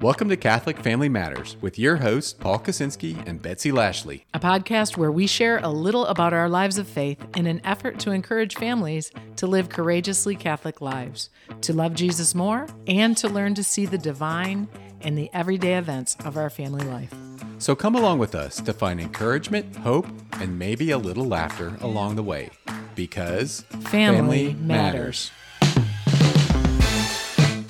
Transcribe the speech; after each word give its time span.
Welcome 0.00 0.28
to 0.28 0.36
Catholic 0.36 0.78
Family 0.78 1.08
Matters 1.08 1.56
with 1.60 1.78
your 1.78 1.96
hosts, 1.96 2.32
Paul 2.32 2.60
Kaczynski 2.60 3.26
and 3.26 3.42
Betsy 3.42 3.72
Lashley. 3.72 4.24
a 4.34 4.38
podcast 4.38 4.96
where 4.96 5.10
we 5.10 5.26
share 5.26 5.58
a 5.58 5.68
little 5.68 6.06
about 6.06 6.32
our 6.32 6.48
lives 6.48 6.78
of 6.78 6.86
faith 6.86 7.18
in 7.34 7.46
an 7.46 7.60
effort 7.64 7.98
to 8.00 8.12
encourage 8.12 8.54
families 8.54 9.10
to 9.36 9.46
live 9.46 9.68
courageously 9.68 10.36
Catholic 10.36 10.80
lives, 10.80 11.30
to 11.62 11.72
love 11.72 11.94
Jesus 11.94 12.34
more, 12.34 12.68
and 12.86 13.16
to 13.16 13.28
learn 13.28 13.54
to 13.54 13.64
see 13.64 13.84
the 13.84 13.98
divine 13.98 14.68
in 15.00 15.14
the 15.14 15.28
everyday 15.32 15.76
events 15.76 16.16
of 16.24 16.36
our 16.36 16.50
family 16.50 16.84
life. 16.86 17.12
So 17.58 17.74
come 17.74 17.94
along 17.94 18.18
with 18.18 18.34
us 18.34 18.60
to 18.60 18.72
find 18.72 19.00
encouragement, 19.00 19.76
hope, 19.76 20.06
and 20.34 20.58
maybe 20.58 20.90
a 20.90 20.98
little 20.98 21.24
laughter 21.24 21.76
along 21.80 22.16
the 22.16 22.22
way. 22.22 22.50
Because 22.94 23.62
Family 23.80 24.54
matters. 24.54 25.30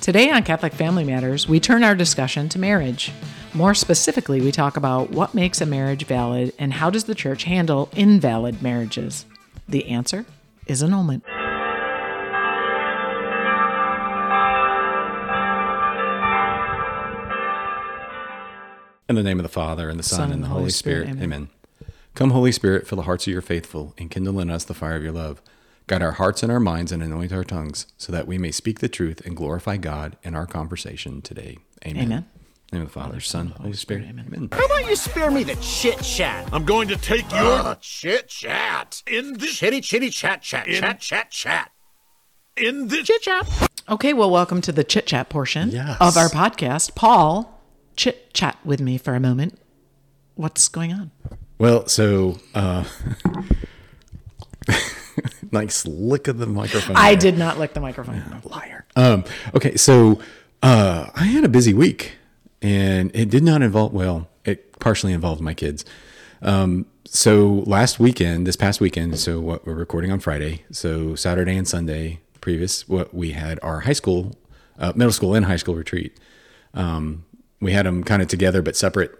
Today 0.07 0.31
on 0.31 0.43
Catholic 0.43 0.71
Family 0.71 1.03
Matters, 1.03 1.49
we 1.49 1.59
turn 1.59 1.83
our 1.83 1.93
discussion 1.93 2.47
to 2.47 2.57
marriage. 2.57 3.11
More 3.53 3.73
specifically, 3.73 4.39
we 4.39 4.53
talk 4.53 4.77
about 4.77 5.09
what 5.11 5.33
makes 5.33 5.59
a 5.59 5.65
marriage 5.65 6.05
valid 6.05 6.53
and 6.57 6.71
how 6.71 6.89
does 6.89 7.03
the 7.03 7.13
church 7.13 7.43
handle 7.43 7.89
invalid 7.93 8.61
marriages. 8.61 9.25
The 9.67 9.89
answer 9.89 10.23
is 10.65 10.81
annulment. 10.81 11.25
In 19.09 19.15
the 19.15 19.23
name 19.23 19.39
of 19.39 19.43
the 19.43 19.49
Father, 19.49 19.89
and 19.89 19.99
the 19.99 20.03
Son, 20.03 20.31
and 20.31 20.41
the 20.41 20.47
Holy 20.47 20.69
Spirit. 20.69 21.09
Amen. 21.09 21.49
Come, 22.15 22.29
Holy 22.29 22.53
Spirit, 22.53 22.87
fill 22.87 22.95
the 22.95 23.01
hearts 23.01 23.27
of 23.27 23.33
your 23.33 23.41
faithful, 23.41 23.93
and 23.97 24.09
kindle 24.09 24.39
in 24.39 24.49
us 24.49 24.63
the 24.63 24.73
fire 24.73 24.95
of 24.95 25.03
your 25.03 25.11
love. 25.11 25.41
Guide 25.87 26.01
our 26.01 26.11
hearts 26.13 26.43
and 26.43 26.51
our 26.51 26.59
minds, 26.59 26.91
and 26.91 27.01
anoint 27.01 27.31
our 27.31 27.45
tongues, 27.45 27.87
so 27.97 28.11
that 28.11 28.27
we 28.27 28.37
may 28.37 28.51
speak 28.51 28.79
the 28.81 28.89
truth 28.89 29.25
and 29.25 29.37
glorify 29.37 29.77
God 29.77 30.17
in 30.21 30.35
our 30.35 30.45
conversation 30.45 31.21
today. 31.21 31.59
Amen. 31.85 32.03
Amen. 32.03 32.25
In 32.25 32.25
the 32.71 32.75
name 32.77 32.81
of 32.87 32.89
the 32.93 32.99
Father, 32.99 33.21
Son, 33.21 33.47
Holy 33.57 33.71
Spirit. 33.71 34.03
Amen. 34.09 34.49
How 34.51 34.65
about 34.65 34.85
you 34.89 34.97
spare 34.97 35.31
me 35.31 35.43
the 35.43 35.55
chit 35.61 36.01
chat? 36.03 36.49
I'm 36.51 36.65
going 36.65 36.89
to 36.89 36.97
take 36.97 37.31
your 37.31 37.39
Uh, 37.59 37.75
chit 37.79 38.27
chat. 38.27 39.01
in 39.07 39.33
the 39.37 39.47
Chitty 39.47 39.79
chitty 39.79 40.09
chat 40.09 40.41
chat 40.41 40.67
In- 40.67 40.81
chat 40.81 40.99
chat 40.99 41.31
chat. 41.31 41.71
in 42.57 42.89
the 42.89 43.01
Chit 43.03 43.21
chat. 43.21 43.47
Okay, 43.87 44.11
well, 44.13 44.29
welcome 44.29 44.59
to 44.61 44.73
the 44.73 44.83
chit 44.83 45.05
chat 45.07 45.29
portion 45.29 45.69
Yes. 45.69 45.95
of 46.01 46.17
our 46.17 46.27
podcast. 46.27 46.95
Paul, 46.95 47.61
chit 47.95 48.33
chat 48.33 48.57
with 48.65 48.81
me 48.81 48.97
for 48.97 49.15
a 49.15 49.21
moment. 49.21 49.57
What's 50.35 50.67
going 50.67 50.91
on? 50.91 51.11
Well, 51.57 51.87
so, 51.87 52.39
uh, 52.53 52.83
nice 55.51 55.85
lick 55.85 56.27
of 56.27 56.37
the 56.37 56.45
microphone. 56.45 56.95
I 56.95 57.11
there. 57.15 57.31
did 57.31 57.37
not 57.37 57.57
lick 57.57 57.73
the 57.73 57.81
microphone. 57.81 58.41
liar. 58.43 58.85
Um, 58.95 59.23
okay, 59.55 59.75
so 59.75 60.19
uh, 60.63 61.09
I 61.15 61.25
had 61.25 61.43
a 61.43 61.49
busy 61.49 61.73
week, 61.73 62.13
and 62.61 63.11
it 63.15 63.29
did 63.29 63.43
not 63.43 63.61
involve. 63.61 63.93
Well, 63.93 64.27
it 64.45 64.79
partially 64.79 65.13
involved 65.13 65.41
my 65.41 65.53
kids. 65.53 65.85
Um, 66.41 66.85
so 67.05 67.63
last 67.65 67.99
weekend, 67.99 68.45
this 68.45 68.55
past 68.55 68.81
weekend, 68.81 69.17
so 69.19 69.39
what 69.39 69.65
we're 69.65 69.73
recording 69.75 70.11
on 70.11 70.19
Friday, 70.19 70.65
so 70.71 71.15
Saturday 71.15 71.55
and 71.55 71.67
Sunday 71.67 72.19
previous, 72.41 72.87
what 72.87 73.13
we 73.13 73.31
had 73.31 73.59
our 73.63 73.81
high 73.81 73.93
school, 73.93 74.35
uh, 74.77 74.93
middle 74.95 75.11
school 75.11 75.33
and 75.33 75.45
high 75.45 75.55
school 75.55 75.75
retreat. 75.75 76.17
Um, 76.73 77.25
we 77.59 77.71
had 77.71 77.85
them 77.85 78.03
kind 78.03 78.21
of 78.21 78.27
together 78.27 78.61
but 78.61 78.75
separate. 78.75 79.19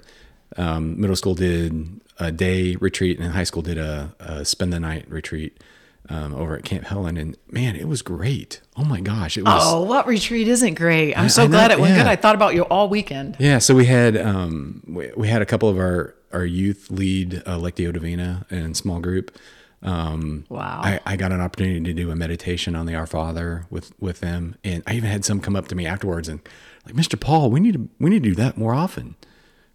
Um, 0.58 1.00
middle 1.00 1.16
school 1.16 1.36
did 1.36 2.02
a 2.20 2.32
day 2.32 2.76
retreat, 2.76 3.20
and 3.20 3.32
high 3.34 3.44
school 3.44 3.62
did 3.62 3.78
a, 3.78 4.14
a 4.20 4.46
spend 4.46 4.74
the 4.74 4.80
night 4.80 5.10
retreat 5.10 5.62
um, 6.10 6.34
over 6.34 6.56
at 6.58 6.64
Camp 6.64 6.86
Helen. 6.86 7.18
And 7.18 7.38
man, 7.50 7.76
it 7.76 7.88
was 7.88 8.02
great. 8.02 8.62
Oh 8.76 8.84
my 8.84 9.02
gosh, 9.02 9.38
it 9.38 9.44
was. 9.44 9.62
Oh, 9.66 9.82
what 9.84 10.08
retreat 10.08 10.48
isn't 10.48 10.76
great? 10.76 11.14
I'm 11.16 11.30
so 11.30 11.44
I 11.44 11.46
know, 11.46 11.52
glad 11.52 11.72
it 11.72 11.80
went 11.80 11.96
yeah. 11.96 12.04
good. 12.04 12.08
I 12.08 12.16
thought 12.16 12.36
about 12.36 12.54
you 12.56 12.64
all 12.64 12.90
weekend. 12.90 13.36
Yeah, 13.40 13.58
so 13.60 13.76
we 13.76 13.86
had 13.86 14.16
um, 14.18 14.84
we, 14.88 15.12
we 15.16 15.28
had 15.28 15.42
a 15.42 15.46
couple 15.46 15.70
of 15.70 15.78
our 15.78 16.16
our 16.34 16.46
youth 16.46 16.92
lead 16.92 17.42
uh, 17.46 17.58
Lectio 17.58 17.92
Divina 17.94 18.46
in 18.50 18.74
small 18.74 19.00
group. 19.00 19.38
Um, 19.84 20.46
Wow. 20.50 20.82
I, 20.84 21.00
I 21.06 21.16
got 21.18 21.32
an 21.32 21.40
opportunity 21.40 21.80
to 21.82 21.94
do 21.94 22.10
a 22.12 22.16
meditation 22.16 22.76
on 22.76 22.86
the 22.88 22.96
Our 22.96 23.06
Father 23.08 23.66
with 23.70 23.92
with 24.00 24.20
them, 24.22 24.56
and 24.64 24.84
I 24.88 24.94
even 24.96 25.10
had 25.10 25.24
some 25.24 25.40
come 25.40 25.56
up 25.56 25.68
to 25.70 25.76
me 25.76 25.86
afterwards 25.86 26.28
and 26.28 26.40
like, 26.86 26.96
Mr. 26.96 27.20
Paul, 27.20 27.52
we 27.52 27.60
need 27.60 27.74
to 27.74 27.90
we 28.00 28.10
need 28.10 28.24
to 28.24 28.30
do 28.30 28.36
that 28.36 28.58
more 28.58 28.74
often. 28.74 29.16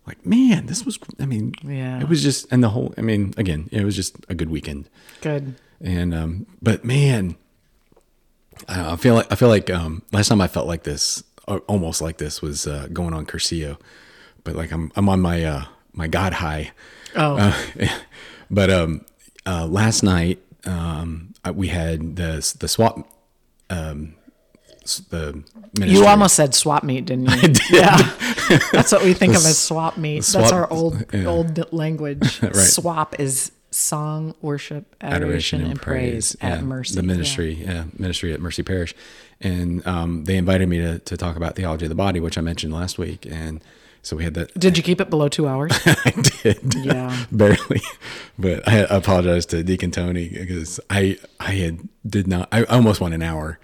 Like, 0.07 0.27
man, 0.27 0.67
this 0.67 0.85
was. 0.85 0.99
I 1.21 1.27
mean, 1.27 1.55
Yeah. 1.63 2.01
it 2.01 2.09
was 2.09 2.23
just, 2.25 2.51
and 2.51 2.61
the 2.65 2.71
whole. 2.71 2.93
I 2.99 3.03
mean, 3.03 3.35
again, 3.37 3.69
it 3.71 3.85
was 3.85 3.95
just 3.95 4.17
a 4.29 4.35
good 4.35 4.51
weekend. 4.51 4.89
Good. 5.21 5.55
And 5.83 6.15
um, 6.15 6.47
but 6.61 6.85
man, 6.85 7.37
I, 8.69 8.93
I 8.93 8.97
feel 8.97 9.15
like 9.15 9.27
I 9.31 9.35
feel 9.35 9.49
like 9.49 9.71
um, 9.71 10.03
last 10.13 10.29
time 10.29 10.41
I 10.41 10.47
felt 10.47 10.67
like 10.67 10.85
this, 10.85 11.23
or 11.49 11.59
almost 11.61 12.01
like 12.01 12.19
this, 12.19 12.41
was 12.41 12.67
uh, 12.67 12.89
going 12.93 13.13
on 13.15 13.27
Cursillo. 13.27 13.79
But 14.45 14.55
like 14.57 14.71
I'm 14.73 14.93
I'm 14.97 15.09
on 15.09 15.21
my 15.21 15.45
uh, 15.45 15.65
my 15.93 16.07
God 16.09 16.35
high. 16.35 16.73
Oh, 17.15 17.37
Uh, 17.37 17.89
but 18.51 18.71
um, 18.71 19.05
uh, 19.47 19.67
last 19.67 20.03
night 20.03 20.41
um, 20.65 21.35
I- 21.45 21.51
we 21.51 21.69
had 21.69 22.17
the 22.17 22.55
the 22.59 22.69
swap 22.69 23.09
um, 23.71 24.15
the 25.11 25.43
ministry. 25.79 25.91
you 26.01 26.07
almost 26.07 26.35
said 26.35 26.55
swap 26.55 26.83
meet, 26.83 27.05
didn't 27.07 27.31
you? 27.31 27.53
Yeah, 27.79 27.97
that's 28.73 28.91
what 28.93 29.05
we 29.05 29.15
think 29.15 29.35
of 29.35 29.45
as 29.47 29.59
swap 29.59 29.97
meet. 29.97 30.25
swap- 30.25 30.43
that's 30.43 30.53
our 30.53 30.71
old 30.73 31.05
yeah. 31.13 31.25
old 31.27 31.73
language. 31.73 32.43
Right. 32.43 32.55
Swap 32.55 33.19
is 33.21 33.52
song, 33.75 34.35
worship, 34.43 34.95
adoration, 35.01 35.63
and, 35.65 35.81
praise, 35.81 36.37
at 36.41 36.59
yeah, 36.59 36.61
Mercy. 36.61 36.95
the 36.95 37.03
ministry 37.03 37.55
yeah. 37.55 37.85
ministry 37.99 38.33
at 38.33 38.41
mercy 38.41 38.63
parish 38.63 38.95
and 39.41 39.85
um, 39.87 40.25
they 40.25 40.37
invited 40.37 40.69
me 40.69 40.79
to, 40.79 40.99
to 41.01 41.17
talk 41.17 41.37
about 41.37 41.57
theology 41.57 41.87
of 41.87 41.89
the 41.89 41.95
body 41.95 42.21
which 42.21 42.37
i 42.37 42.41
mentioned 42.41 42.73
last 42.73 42.99
week 42.99 43.27
and 43.31 43.63
so 44.03 44.17
we 44.17 44.25
had 44.25 44.35
that 44.35 44.53
Did 44.59 44.77
you 44.77 44.83
keep 44.83 45.01
it 45.01 45.09
below 45.11 45.29
two 45.29 45.49
hours? 45.49 45.73
i 45.87 46.13
did 46.43 46.75
Yeah. 46.85 47.25
barely 47.33 47.81
but 48.39 48.67
i 48.69 48.79
apologize 48.91 49.47
to 49.47 49.63
deacon 49.63 49.91
tony 49.91 50.29
because 50.29 50.79
i 50.91 51.19
i 51.41 51.53
had 51.53 51.89
did 52.07 52.27
not 52.27 52.49
i 52.53 52.65
almost 52.65 53.01
went 53.01 53.15
an 53.15 53.23
hour 53.23 53.59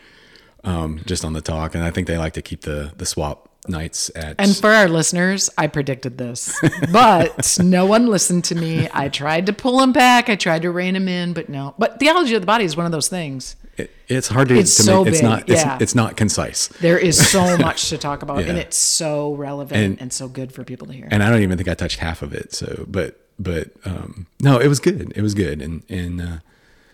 um, 0.64 1.00
just 1.06 1.24
on 1.24 1.32
the 1.34 1.40
talk 1.40 1.74
and 1.74 1.84
i 1.84 1.90
think 1.90 2.06
they 2.06 2.18
like 2.18 2.32
to 2.32 2.42
keep 2.42 2.62
the 2.62 2.92
the 2.96 3.06
swap 3.06 3.47
nights 3.68 4.10
at 4.14 4.36
And 4.38 4.56
for 4.56 4.70
our 4.70 4.88
listeners, 4.88 5.50
I 5.58 5.66
predicted 5.66 6.18
this, 6.18 6.58
but 6.92 7.58
no 7.62 7.86
one 7.86 8.06
listened 8.06 8.44
to 8.44 8.54
me. 8.54 8.88
I 8.92 9.08
tried 9.08 9.46
to 9.46 9.52
pull 9.52 9.80
him 9.82 9.92
back. 9.92 10.28
I 10.28 10.36
tried 10.36 10.62
to 10.62 10.70
rein 10.70 10.96
him 10.96 11.08
in, 11.08 11.32
but 11.32 11.48
no. 11.48 11.74
But 11.78 11.98
theology 12.00 12.34
of 12.34 12.42
the 12.42 12.46
body 12.46 12.64
is 12.64 12.76
one 12.76 12.86
of 12.86 12.92
those 12.92 13.08
things. 13.08 13.56
it, 13.76 13.90
it's 14.08 14.28
hard 14.28 14.48
to, 14.48 14.56
It's 14.58 14.76
to 14.76 14.82
so 14.82 15.04
make 15.04 15.12
it's 15.12 15.20
big, 15.20 15.30
not 15.30 15.48
it's, 15.48 15.62
yeah. 15.62 15.78
it's 15.80 15.94
not 15.94 16.16
concise 16.16 16.68
There 16.80 16.98
is 16.98 17.30
so 17.30 17.56
much 17.68 17.88
to 17.90 17.98
talk 17.98 18.22
about, 18.22 18.40
and 18.42 18.58
it's 18.58 18.76
so 18.76 19.34
relevant 19.34 19.80
And- 19.80 20.00
and, 20.00 20.12
so 20.12 20.28
good 20.28 20.52
for 20.52 20.64
people 20.64 20.86
to 20.88 20.92
hear. 20.92 21.08
and 21.10 21.22
I 21.22 21.30
don't 21.30 21.42
even 21.42 21.56
think 21.56 21.68
I 21.68 21.74
touched 21.74 21.98
half 22.00 22.22
of 22.22 22.32
it. 22.34 22.52
So, 22.54 22.84
but 22.88 23.20
but 23.38 23.70
um, 23.84 24.26
no, 24.40 24.58
it 24.58 24.66
was 24.66 24.80
good. 24.80 25.12
It 25.14 25.22
was 25.22 25.34
good, 25.34 25.62
and 25.62 25.84
and 25.88 26.20
uh, 26.20 26.36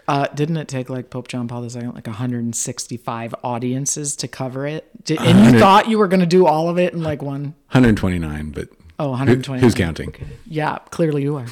Uh, 0.07 0.27
didn't 0.35 0.59
it 0.59 0.69
take 0.69 0.91
like 0.91 1.09
Pope 1.11 1.29
John 1.29 1.49
Paul 1.49 1.63
II 1.65 1.87
like 1.89 2.07
165 2.07 3.35
audiences 3.43 4.17
to 4.17 4.29
cover 4.29 4.67
it? 4.67 4.89
Did, 5.05 5.21
and 5.21 5.53
you 5.53 5.59
thought 5.59 5.89
you 5.89 5.99
were 5.99 6.09
going 6.09 6.21
to 6.21 6.27
do 6.27 6.47
all 6.47 6.69
of 6.69 6.79
it 6.79 6.93
in 6.93 7.03
like 7.03 7.23
one? 7.23 7.55
129. 7.71 8.51
But 8.51 8.69
Oh, 8.97 9.07
who- 9.07 9.11
120. 9.13 9.61
who's 9.61 9.75
counting? 9.75 10.15
Yeah, 10.47 10.79
clearly 10.91 11.23
you 11.23 11.37
are. 11.37 11.47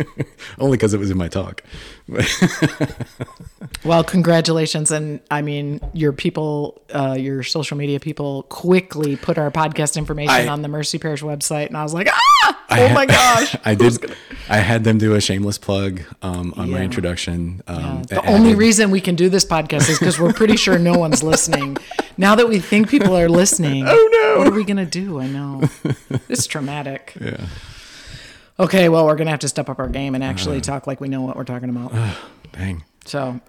Only 0.60 0.76
because 0.76 0.94
it 0.94 0.98
was 1.00 1.10
in 1.10 1.16
my 1.18 1.26
talk. 1.28 1.62
well, 3.84 4.04
congratulations, 4.04 4.90
and 4.90 5.20
I 5.30 5.42
mean 5.42 5.80
your 5.92 6.12
people, 6.12 6.82
uh, 6.94 7.16
your 7.18 7.42
social 7.42 7.76
media 7.76 7.98
people, 8.00 8.44
quickly 8.44 9.16
put 9.16 9.38
our 9.38 9.50
podcast 9.50 9.96
information 9.96 10.34
I- 10.34 10.48
on 10.48 10.62
the 10.62 10.68
Mercy 10.68 10.98
Parish 10.98 11.22
website, 11.22 11.66
and 11.66 11.76
I 11.76 11.82
was 11.82 11.94
like, 11.94 12.08
ah, 12.10 12.64
I 12.68 12.82
oh 12.82 12.94
my 12.94 13.06
gosh. 13.18 13.56
I 13.64 13.74
did. 13.74 14.14
I 14.54 14.58
had 14.58 14.84
them 14.84 14.98
do 14.98 15.14
a 15.14 15.20
shameless 15.20 15.58
plug 15.58 16.02
um, 16.22 16.54
on 16.56 16.70
my 16.70 16.80
introduction. 16.82 17.60
Um, 17.66 18.04
The 18.04 18.22
and- 18.24 18.34
only 18.36 18.54
reason 18.54 18.90
we 18.92 19.00
can 19.00 19.16
do 19.16 19.28
this 19.28 19.44
podcast 19.44 19.88
is 19.90 19.98
because 19.98 20.20
we're 20.20 20.32
pretty 20.32 20.56
sure 20.56 20.78
no 20.78 20.96
one's 20.96 21.24
listening. 21.24 21.76
Now 22.16 22.36
that 22.36 22.48
we 22.48 22.60
think 22.60 22.88
people 22.88 23.16
are 23.16 23.28
listening, 23.28 23.84
oh 23.88 24.08
no, 24.12 24.38
what 24.38 24.46
are 24.52 24.56
we 24.56 24.62
gonna 24.64 24.86
do? 24.86 25.18
I 25.20 25.26
know 25.26 25.68
it's 26.28 26.46
traumatic. 26.46 27.14
Yeah. 27.20 27.46
Okay, 28.60 28.88
well, 28.88 29.04
we're 29.06 29.16
gonna 29.16 29.32
have 29.32 29.40
to 29.40 29.48
step 29.48 29.68
up 29.68 29.80
our 29.80 29.88
game 29.88 30.14
and 30.14 30.22
actually 30.22 30.60
talk 30.60 30.86
like 30.86 31.00
we 31.00 31.08
know 31.08 31.22
what 31.22 31.36
we're 31.36 31.42
talking 31.42 31.68
about. 31.70 31.90
Dang. 32.52 32.84
So, 33.04 33.40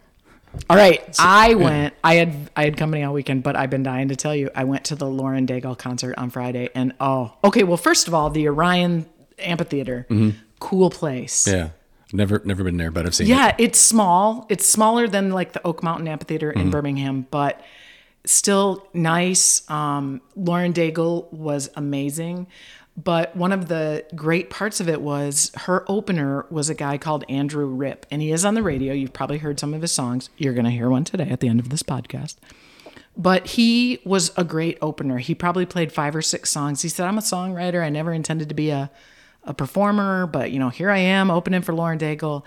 all 0.67 0.75
right, 0.75 1.03
I 1.19 1.53
went. 1.53 1.93
I 2.03 2.15
had 2.15 2.49
I 2.55 2.63
had 2.63 2.77
company 2.77 3.03
all 3.03 3.13
weekend, 3.13 3.43
but 3.43 3.55
I've 3.55 3.69
been 3.69 3.83
dying 3.83 4.07
to 4.07 4.15
tell 4.15 4.35
you. 4.35 4.49
I 4.55 4.63
went 4.63 4.85
to 4.85 4.95
the 4.95 5.05
Lauren 5.07 5.45
Daigle 5.45 5.77
concert 5.77 6.15
on 6.17 6.31
Friday, 6.31 6.69
and 6.73 6.93
oh, 6.99 7.33
okay. 7.43 7.63
Well, 7.63 7.77
first 7.77 8.07
of 8.07 8.15
all, 8.15 8.31
the 8.31 8.47
Orion 8.47 9.05
Amphitheater, 9.37 10.07
cool 10.59 10.89
place. 10.89 11.45
Mm-hmm. 11.47 11.57
Yeah. 11.57 11.69
Never 12.13 12.41
never 12.45 12.63
been 12.63 12.77
there, 12.77 12.91
but 12.91 13.05
I've 13.05 13.15
seen 13.15 13.27
Yeah, 13.27 13.47
it. 13.49 13.55
Yeah, 13.59 13.65
it's 13.65 13.79
small. 13.79 14.45
It's 14.49 14.65
smaller 14.67 15.07
than 15.07 15.31
like 15.31 15.53
the 15.53 15.65
Oak 15.65 15.83
Mountain 15.83 16.07
Amphitheater 16.07 16.51
Mm-hmm. 16.51 16.59
in 16.61 16.69
Birmingham, 16.69 17.27
but 17.31 17.61
still 18.25 18.87
nice. 18.93 19.69
Um, 19.69 20.21
Lauren 20.35 20.71
Daigle 20.73 21.31
was 21.33 21.69
amazing. 21.75 22.47
But 22.97 23.35
one 23.35 23.51
of 23.51 23.67
the 23.67 24.05
great 24.15 24.49
parts 24.49 24.79
of 24.79 24.87
it 24.87 25.01
was 25.01 25.51
her 25.55 25.83
opener 25.89 26.45
was 26.49 26.69
a 26.69 26.73
guy 26.73 26.97
called 26.97 27.25
Andrew 27.27 27.65
Ripp, 27.65 28.05
and 28.09 28.21
he 28.21 28.31
is 28.31 28.45
on 28.45 28.53
the 28.53 28.63
radio. 28.63 28.93
You've 28.93 29.11
probably 29.11 29.39
heard 29.39 29.59
some 29.59 29.73
of 29.73 29.81
his 29.81 29.91
songs. 29.91 30.29
You're 30.37 30.53
going 30.53 30.63
to 30.63 30.71
hear 30.71 30.89
one 30.89 31.03
today 31.03 31.27
at 31.29 31.41
the 31.41 31.49
end 31.49 31.59
of 31.59 31.67
this 31.69 31.83
podcast. 31.83 32.35
But 33.17 33.47
he 33.47 33.99
was 34.05 34.31
a 34.37 34.45
great 34.45 34.77
opener. 34.81 35.17
He 35.17 35.35
probably 35.35 35.65
played 35.65 35.91
five 35.91 36.15
or 36.15 36.21
six 36.21 36.49
songs. 36.51 36.83
He 36.83 36.89
said, 36.89 37.05
I'm 37.05 37.17
a 37.17 37.21
songwriter. 37.21 37.83
I 37.83 37.89
never 37.89 38.13
intended 38.13 38.47
to 38.47 38.55
be 38.55 38.69
a, 38.69 38.89
a 39.45 39.53
performer, 39.53 40.27
but 40.27 40.51
you 40.51 40.59
know, 40.59 40.69
here 40.69 40.89
I 40.89 40.97
am 40.97 41.31
opening 41.31 41.61
for 41.61 41.73
Lauren 41.73 41.99
Daigle. 41.99 42.43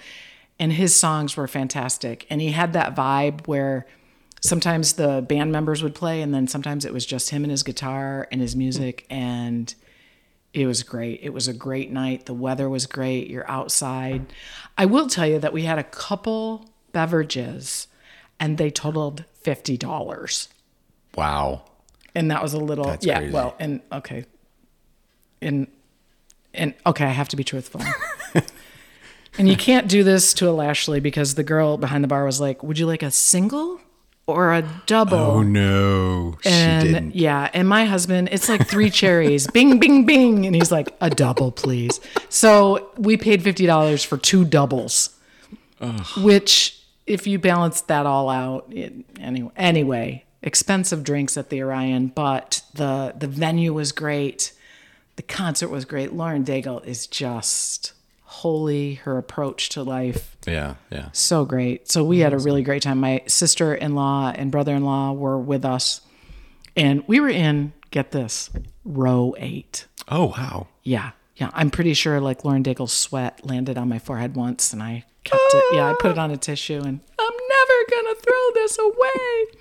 And 0.60 0.72
his 0.72 0.94
songs 0.94 1.36
were 1.36 1.46
fantastic. 1.46 2.26
And 2.30 2.40
he 2.40 2.50
had 2.50 2.72
that 2.72 2.96
vibe 2.96 3.46
where 3.46 3.86
sometimes 4.40 4.94
the 4.94 5.24
band 5.26 5.52
members 5.52 5.82
would 5.82 5.94
play 5.94 6.20
and 6.20 6.34
then 6.34 6.48
sometimes 6.48 6.84
it 6.84 6.92
was 6.92 7.06
just 7.06 7.30
him 7.30 7.44
and 7.44 7.50
his 7.50 7.62
guitar 7.62 8.26
and 8.30 8.40
his 8.40 8.56
music 8.56 9.06
and 9.08 9.74
it 10.52 10.66
was 10.66 10.82
great. 10.82 11.20
It 11.22 11.30
was 11.30 11.46
a 11.46 11.52
great 11.52 11.90
night. 11.90 12.26
The 12.26 12.34
weather 12.34 12.68
was 12.68 12.86
great. 12.86 13.28
You're 13.28 13.48
outside. 13.48 14.32
I 14.76 14.86
will 14.86 15.06
tell 15.06 15.26
you 15.26 15.38
that 15.38 15.52
we 15.52 15.62
had 15.62 15.78
a 15.78 15.84
couple 15.84 16.68
beverages 16.92 17.86
and 18.40 18.58
they 18.58 18.70
totaled 18.70 19.24
$50. 19.44 20.48
Wow. 21.14 21.64
And 22.14 22.30
that 22.30 22.42
was 22.42 22.54
a 22.54 22.58
little 22.58 22.86
That's 22.86 23.06
yeah, 23.06 23.18
crazy. 23.18 23.32
well, 23.32 23.54
and 23.58 23.80
okay. 23.92 24.24
And 25.40 25.68
and 26.58 26.74
okay, 26.84 27.04
I 27.04 27.10
have 27.10 27.28
to 27.30 27.36
be 27.36 27.44
truthful. 27.44 27.80
and 29.38 29.48
you 29.48 29.56
can't 29.56 29.88
do 29.88 30.02
this 30.04 30.34
to 30.34 30.48
a 30.48 30.52
Lashley 30.52 31.00
because 31.00 31.34
the 31.34 31.44
girl 31.44 31.76
behind 31.78 32.04
the 32.04 32.08
bar 32.08 32.24
was 32.24 32.40
like, 32.40 32.62
"Would 32.62 32.78
you 32.78 32.86
like 32.86 33.02
a 33.02 33.10
single 33.10 33.80
or 34.26 34.52
a 34.52 34.68
double?" 34.86 35.16
Oh 35.18 35.42
no, 35.42 36.36
she 36.42 36.50
and 36.50 36.84
didn't. 36.88 37.14
yeah, 37.16 37.48
and 37.54 37.68
my 37.68 37.84
husband, 37.84 38.28
it's 38.32 38.48
like 38.48 38.66
three 38.68 38.90
cherries, 38.90 39.46
bing, 39.52 39.78
bing, 39.78 40.04
bing, 40.04 40.44
and 40.46 40.54
he's 40.54 40.70
like, 40.72 40.88
a 41.00 41.08
double, 41.10 41.50
please. 41.52 42.00
So 42.28 42.90
we 42.96 43.16
paid 43.16 43.42
fifty 43.42 43.64
dollars 43.66 44.02
for 44.04 44.18
two 44.18 44.44
doubles, 44.44 45.16
which, 46.18 46.82
if 47.06 47.26
you 47.26 47.38
balance 47.38 47.80
that 47.82 48.04
all 48.06 48.28
out, 48.28 48.66
it, 48.70 48.92
anyway, 49.20 49.50
anyway, 49.56 50.24
expensive 50.42 51.04
drinks 51.04 51.36
at 51.36 51.50
the 51.50 51.62
Orion, 51.62 52.08
but 52.08 52.62
the 52.74 53.14
the 53.16 53.28
venue 53.28 53.72
was 53.72 53.92
great, 53.92 54.52
the 55.18 55.22
concert 55.24 55.68
was 55.68 55.84
great. 55.84 56.12
Lauren 56.12 56.44
Daigle 56.44 56.84
is 56.86 57.08
just 57.08 57.92
holy. 58.22 58.94
Her 58.94 59.18
approach 59.18 59.68
to 59.70 59.82
life 59.82 60.36
Yeah, 60.46 60.76
yeah. 60.92 61.08
so 61.12 61.44
great. 61.44 61.90
So 61.90 62.04
we 62.04 62.20
had 62.20 62.32
a 62.32 62.38
really 62.38 62.62
great 62.62 62.82
time. 62.82 63.00
My 63.00 63.22
sister 63.26 63.74
in 63.74 63.96
law 63.96 64.30
and 64.32 64.52
brother 64.52 64.76
in 64.76 64.84
law 64.84 65.10
were 65.12 65.36
with 65.36 65.64
us, 65.64 66.02
and 66.76 67.02
we 67.08 67.18
were 67.18 67.28
in, 67.28 67.72
get 67.90 68.12
this, 68.12 68.48
row 68.84 69.34
eight. 69.38 69.86
Oh 70.08 70.26
wow. 70.26 70.68
Yeah. 70.84 71.10
Yeah. 71.34 71.50
I'm 71.52 71.70
pretty 71.70 71.94
sure 71.94 72.20
like 72.20 72.44
Lauren 72.44 72.62
Daigle's 72.62 72.92
sweat 72.92 73.44
landed 73.44 73.76
on 73.76 73.88
my 73.88 73.98
forehead 73.98 74.36
once, 74.36 74.72
and 74.72 74.80
I 74.80 75.04
kept 75.24 75.42
it. 75.52 75.64
Yeah. 75.74 75.90
I 75.90 75.94
put 75.98 76.12
it 76.12 76.18
on 76.18 76.30
a 76.30 76.36
tissue, 76.36 76.80
and 76.80 77.00
I'm 77.18 77.36
never 77.56 77.76
going 77.90 78.14
to 78.14 78.20
throw 78.22 78.50
this 78.54 78.78
away. 78.78 79.58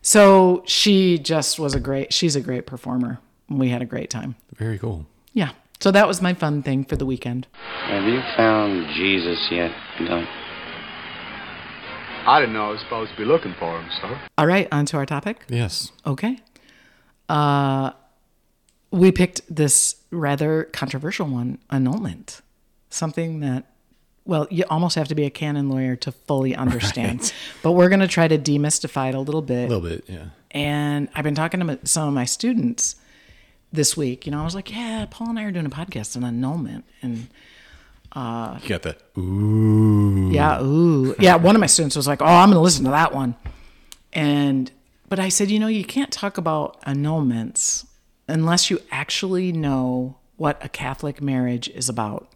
So 0.00 0.62
she 0.64 1.18
just 1.18 1.58
was 1.58 1.74
a 1.74 1.80
great, 1.80 2.12
she's 2.12 2.36
a 2.36 2.40
great 2.40 2.66
performer. 2.66 3.18
We 3.48 3.68
had 3.68 3.82
a 3.82 3.86
great 3.86 4.10
time. 4.10 4.36
Very 4.56 4.78
cool. 4.78 5.06
Yeah. 5.32 5.50
So 5.80 5.90
that 5.90 6.08
was 6.08 6.22
my 6.22 6.34
fun 6.34 6.62
thing 6.62 6.84
for 6.84 6.96
the 6.96 7.06
weekend. 7.06 7.46
Have 7.84 8.04
you 8.04 8.20
found 8.36 8.88
Jesus 8.94 9.38
yet, 9.50 9.72
Doug? 9.98 10.24
I 12.26 12.40
didn't 12.40 12.54
know 12.54 12.68
I 12.68 12.70
was 12.70 12.80
supposed 12.80 13.12
to 13.12 13.16
be 13.16 13.24
looking 13.24 13.54
for 13.58 13.80
him, 13.80 13.88
sir. 14.00 14.20
All 14.36 14.46
right. 14.46 14.66
On 14.72 14.84
to 14.86 14.96
our 14.96 15.06
topic. 15.06 15.44
Yes. 15.48 15.92
Okay. 16.04 16.38
Uh, 17.28 17.92
we 18.90 19.12
picked 19.12 19.42
this 19.54 19.96
rather 20.10 20.64
controversial 20.64 21.26
one, 21.28 21.58
annulment. 21.70 22.40
Something 22.90 23.40
that, 23.40 23.66
well, 24.24 24.48
you 24.50 24.64
almost 24.70 24.96
have 24.96 25.06
to 25.08 25.14
be 25.14 25.24
a 25.24 25.30
canon 25.30 25.68
lawyer 25.68 25.94
to 25.96 26.10
fully 26.10 26.56
understand. 26.56 27.32
But 27.62 27.72
we're 27.72 27.88
going 27.88 28.00
to 28.00 28.08
try 28.08 28.26
to 28.26 28.38
demystify 28.38 29.10
it 29.10 29.14
a 29.14 29.20
little 29.20 29.42
bit. 29.42 29.70
A 29.70 29.74
little 29.74 29.88
bit. 29.88 30.04
Yeah. 30.08 30.26
And 30.50 31.08
I've 31.14 31.24
been 31.24 31.34
talking 31.34 31.60
to 31.60 31.78
some 31.84 32.08
of 32.08 32.14
my 32.14 32.24
students 32.24 32.96
this 33.72 33.96
week. 33.96 34.26
You 34.26 34.32
know, 34.32 34.40
I 34.40 34.44
was 34.44 34.54
like, 34.54 34.70
yeah, 34.70 35.06
Paul 35.10 35.30
and 35.30 35.38
I 35.38 35.44
are 35.44 35.50
doing 35.50 35.66
a 35.66 35.70
podcast 35.70 36.16
on 36.16 36.24
annulment. 36.24 36.84
And 37.02 37.28
uh, 38.12 38.58
You 38.62 38.68
got 38.68 38.82
the 38.82 38.96
ooh. 39.20 40.30
Yeah, 40.32 40.62
ooh. 40.62 41.14
Yeah, 41.18 41.36
one 41.36 41.54
of 41.54 41.60
my 41.60 41.66
students 41.66 41.96
was 41.96 42.06
like, 42.06 42.22
"Oh, 42.22 42.26
I'm 42.26 42.48
going 42.48 42.56
to 42.56 42.60
listen 42.60 42.84
to 42.84 42.90
that 42.90 43.14
one." 43.14 43.34
And 44.12 44.70
but 45.08 45.18
I 45.18 45.28
said, 45.28 45.50
"You 45.50 45.58
know, 45.58 45.66
you 45.66 45.84
can't 45.84 46.10
talk 46.12 46.38
about 46.38 46.80
annulments 46.82 47.86
unless 48.28 48.70
you 48.70 48.80
actually 48.90 49.52
know 49.52 50.16
what 50.36 50.62
a 50.64 50.68
Catholic 50.68 51.20
marriage 51.20 51.68
is 51.68 51.88
about." 51.88 52.32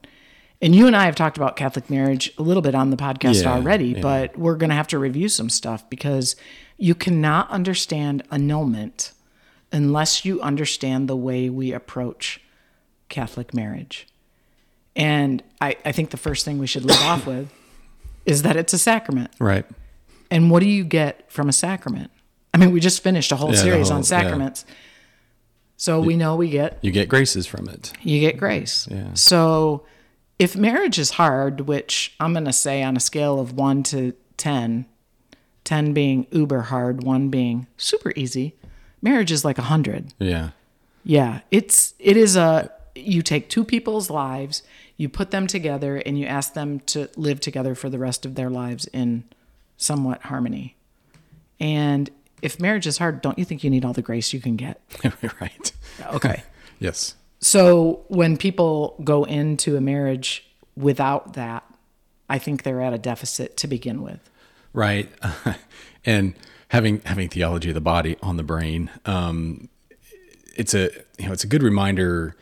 And 0.63 0.75
you 0.75 0.87
and 0.87 0.95
I 0.95 1.07
have 1.07 1.15
talked 1.15 1.39
about 1.39 1.57
Catholic 1.57 1.89
marriage 1.89 2.31
a 2.37 2.43
little 2.43 2.61
bit 2.61 2.75
on 2.75 2.91
the 2.91 2.97
podcast 2.99 3.43
Yeah, 3.43 3.55
already, 3.55 3.89
yeah. 3.89 4.01
but 4.03 4.37
we're 4.39 4.57
going 4.57 4.69
to 4.69 4.77
have 4.77 4.89
to 4.89 4.99
review 4.99 5.31
some 5.31 5.49
stuff 5.49 5.89
because 5.89 6.37
you 6.77 6.95
cannot 6.95 7.49
understand 7.49 8.23
annulment 8.31 9.13
unless 9.73 10.25
you 10.25 10.41
understand 10.41 11.09
the 11.09 11.17
way 11.17 11.49
we 11.49 11.73
approach 11.73 12.41
Catholic 13.09 13.55
marriage. 13.55 14.07
And 14.97 15.43
I, 15.61 15.77
I 15.85 15.93
think 15.93 16.11
the 16.11 16.17
first 16.17 16.45
thing 16.45 16.59
we 16.59 16.67
should 16.67 16.85
lead 16.85 16.99
off 17.01 17.27
with 17.27 17.51
is 18.27 18.43
that 18.43 18.57
it's 18.57 18.73
a 18.73 18.79
sacrament. 18.79 19.31
Right. 19.39 19.65
And 20.31 20.51
what 20.51 20.61
do 20.63 20.69
you 20.69 20.85
get 20.85 21.31
from 21.31 21.49
a 21.49 21.53
sacrament? 21.53 22.11
I 22.53 22.59
mean, 22.59 22.73
we 22.73 22.81
just 22.81 23.03
finished 23.03 23.31
a 23.33 23.37
whole 23.37 23.53
Yeah, 23.53 23.63
series 23.63 23.89
whole- 23.89 23.97
on 23.99 24.03
yeah. 24.03 24.07
sacraments. 24.07 24.65
So 25.77 26.01
we 26.01 26.17
know 26.17 26.37
we 26.37 26.51
get 26.51 26.79
You 26.83 26.91
get 26.91 27.09
graces 27.09 27.47
from 27.47 27.69
it. 27.69 27.93
you 28.03 28.21
get 28.21 28.37
grace. 28.37 28.87
Yeah. 28.91 29.15
So 29.15 29.85
if 30.39 30.55
marriage 30.57 30.99
is 30.99 31.11
hard, 31.13 31.63
which 31.63 32.15
I'm 32.21 32.33
going 32.33 32.45
to 32.45 32.53
say 32.53 32.83
on 32.83 32.97
a 32.97 33.01
scale 33.01 33.41
of 33.41 33.55
1 33.55 33.83
to 33.85 34.13
10, 34.37 34.85
10 35.65 35.93
being 35.95 36.27
uber 36.33 36.63
hard, 36.63 37.03
1 37.03 37.29
being 37.31 37.67
super 37.79 38.13
easy, 38.15 38.57
marriage 39.03 39.33
is 39.33 39.45
like 39.45 39.59
a 39.59 39.63
100. 39.63 40.15
Yeah. 40.19 40.51
Yeah, 41.05 41.41
it's 41.51 41.95
it 41.99 42.17
is 42.17 42.37
a 42.37 42.71
you 42.95 43.23
take 43.23 43.49
two 43.49 43.65
people's 43.65 44.11
lives, 44.11 44.63
you 44.97 45.09
put 45.09 45.31
them 45.31 45.47
together 45.47 45.97
and 45.97 46.19
you 46.19 46.27
ask 46.27 46.53
them 46.55 46.81
to 46.81 47.09
live 47.17 47.41
together 47.41 47.75
for 47.75 47.89
the 47.89 47.99
rest 47.99 48.27
of 48.27 48.35
their 48.35 48.51
lives 48.51 48.87
in 48.87 49.25
somewhat 49.77 50.23
harmony. 50.23 50.77
And 51.59 52.11
if 52.43 52.61
marriage 52.61 52.87
is 52.87 52.99
hard, 52.99 53.23
don't 53.23 53.39
you 53.39 53.45
think 53.45 53.65
you 53.65 53.71
need 53.71 53.85
all 53.85 53.93
the 53.93 54.03
grace 54.03 54.33
you 54.33 54.41
can 54.41 54.57
get? 54.57 54.81
right. 55.41 55.73
Okay. 56.13 56.43
Yes. 56.83 57.15
So 57.41 58.07
when 58.09 58.39
people 58.39 58.97
go 59.05 59.25
into 59.25 59.77
a 59.77 59.83
marriage 59.83 60.47
without 60.79 61.35
that, 61.35 61.63
I 62.27 62.39
think 62.39 62.63
they're 62.63 62.81
at 62.81 62.95
a 62.95 62.99
deficit 62.99 63.59
to 63.59 63.67
begin 63.69 64.01
with. 64.01 64.31
Right. 64.73 65.11
and 66.07 66.35
having 66.71 67.01
having 67.03 67.29
theology 67.29 67.69
of 67.69 67.75
the 67.75 67.81
body 67.81 68.17
on 68.23 68.37
the 68.37 68.43
brain, 68.43 68.91
um, 69.05 69.69
it's 70.57 70.73
a 70.73 70.91
you 71.19 71.27
know 71.27 71.33
it's 71.33 71.45
a 71.45 71.49
good 71.49 71.63
reminder 71.63 72.37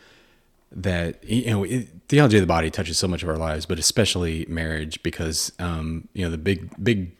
that 0.71 1.23
you 1.25 1.51
know 1.51 1.65
it, 1.65 1.89
theology 2.09 2.37
of 2.37 2.43
the 2.43 2.47
body 2.47 2.71
touches 2.71 2.99
so 2.99 3.09
much 3.09 3.23
of 3.23 3.29
our 3.29 3.37
lives, 3.37 3.67
but 3.67 3.79
especially 3.79 4.47
marriage 4.49 5.03
because 5.03 5.51
um, 5.59 6.09
you 6.13 6.25
know 6.25 6.31
the 6.31 6.39
big 6.39 6.71
big 6.83 7.11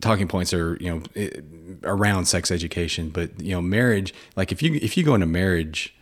talking 0.00 0.28
points 0.28 0.54
are 0.54 0.76
you 0.80 0.90
know 0.90 1.28
around 1.82 2.26
sex 2.26 2.50
education, 2.50 3.10
but 3.10 3.40
you 3.40 3.52
know 3.52 3.60
marriage 3.60 4.14
like 4.36 4.52
if 4.52 4.62
you 4.62 4.78
if 4.80 4.96
you 4.96 5.04
go 5.04 5.14
into 5.14 5.26
marriage 5.26 5.94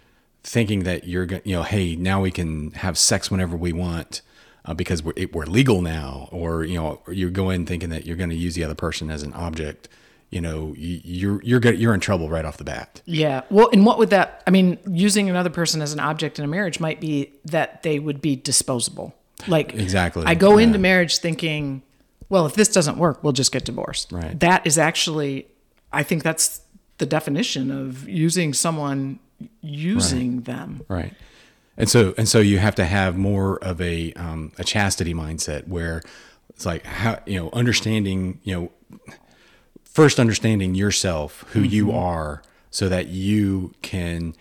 thinking 0.42 0.82
that 0.82 1.08
you're 1.08 1.24
going 1.24 1.42
you 1.46 1.56
know 1.56 1.62
hey 1.62 1.96
now 1.96 2.20
we 2.20 2.30
can 2.30 2.72
have 2.72 2.98
sex 2.98 3.30
whenever 3.30 3.56
we 3.56 3.72
want 3.72 4.20
uh, 4.64 4.74
because 4.74 5.02
we're, 5.02 5.12
it, 5.16 5.34
we're 5.34 5.46
legal 5.46 5.82
now 5.82 6.28
or 6.32 6.64
you 6.64 6.74
know 6.74 7.00
you 7.08 7.30
go 7.30 7.50
in 7.50 7.66
thinking 7.66 7.90
that 7.90 8.06
you're 8.06 8.16
going 8.16 8.30
to 8.30 8.36
use 8.36 8.54
the 8.54 8.64
other 8.64 8.74
person 8.74 9.10
as 9.10 9.22
an 9.22 9.32
object 9.34 9.88
you 10.34 10.40
know 10.40 10.74
you, 10.76 11.00
you're 11.04 11.42
you're 11.42 11.60
good, 11.60 11.78
you're 11.78 11.94
in 11.94 12.00
trouble 12.00 12.28
right 12.28 12.44
off 12.44 12.56
the 12.56 12.64
bat 12.64 13.00
Yeah. 13.04 13.42
Well, 13.50 13.70
and 13.72 13.86
what 13.86 13.98
would 13.98 14.10
that 14.10 14.42
I 14.46 14.50
mean, 14.50 14.78
using 14.88 15.30
another 15.30 15.50
person 15.50 15.80
as 15.80 15.92
an 15.92 16.00
object 16.00 16.38
in 16.38 16.44
a 16.44 16.48
marriage 16.48 16.80
might 16.80 17.00
be 17.00 17.32
that 17.44 17.82
they 17.84 17.98
would 17.98 18.20
be 18.20 18.34
disposable. 18.36 19.14
Like 19.46 19.74
Exactly, 19.74 20.24
I 20.26 20.34
go 20.34 20.58
yeah. 20.58 20.64
into 20.64 20.78
marriage 20.78 21.18
thinking, 21.18 21.82
well, 22.28 22.46
if 22.46 22.54
this 22.54 22.68
doesn't 22.68 22.98
work, 22.98 23.22
we'll 23.22 23.32
just 23.32 23.52
get 23.52 23.64
divorced. 23.64 24.10
Right. 24.10 24.38
That 24.40 24.66
is 24.66 24.76
actually 24.76 25.46
I 25.92 26.02
think 26.02 26.24
that's 26.24 26.62
the 26.98 27.06
definition 27.06 27.70
of 27.70 28.08
using 28.08 28.54
someone 28.54 29.20
using 29.60 30.40
them. 30.42 30.82
Right. 30.88 31.12
And 31.76 31.88
so 31.88 32.14
and 32.16 32.28
so 32.28 32.40
you 32.40 32.58
have 32.58 32.74
to 32.76 32.84
have 32.84 33.16
more 33.16 33.56
of 33.62 33.80
a 33.80 34.12
um, 34.14 34.52
a 34.58 34.64
chastity 34.64 35.14
mindset 35.14 35.66
where 35.66 36.02
it's 36.50 36.66
like 36.66 36.84
how 36.84 37.20
you 37.26 37.38
know 37.38 37.50
understanding 37.52 38.40
you 38.44 38.54
know 38.54 39.08
first 39.84 40.20
understanding 40.20 40.74
yourself 40.74 41.44
who 41.52 41.60
you 41.60 41.92
are 41.92 42.42
so 42.70 42.88
that 42.88 43.08
you 43.08 43.72
can 43.82 44.34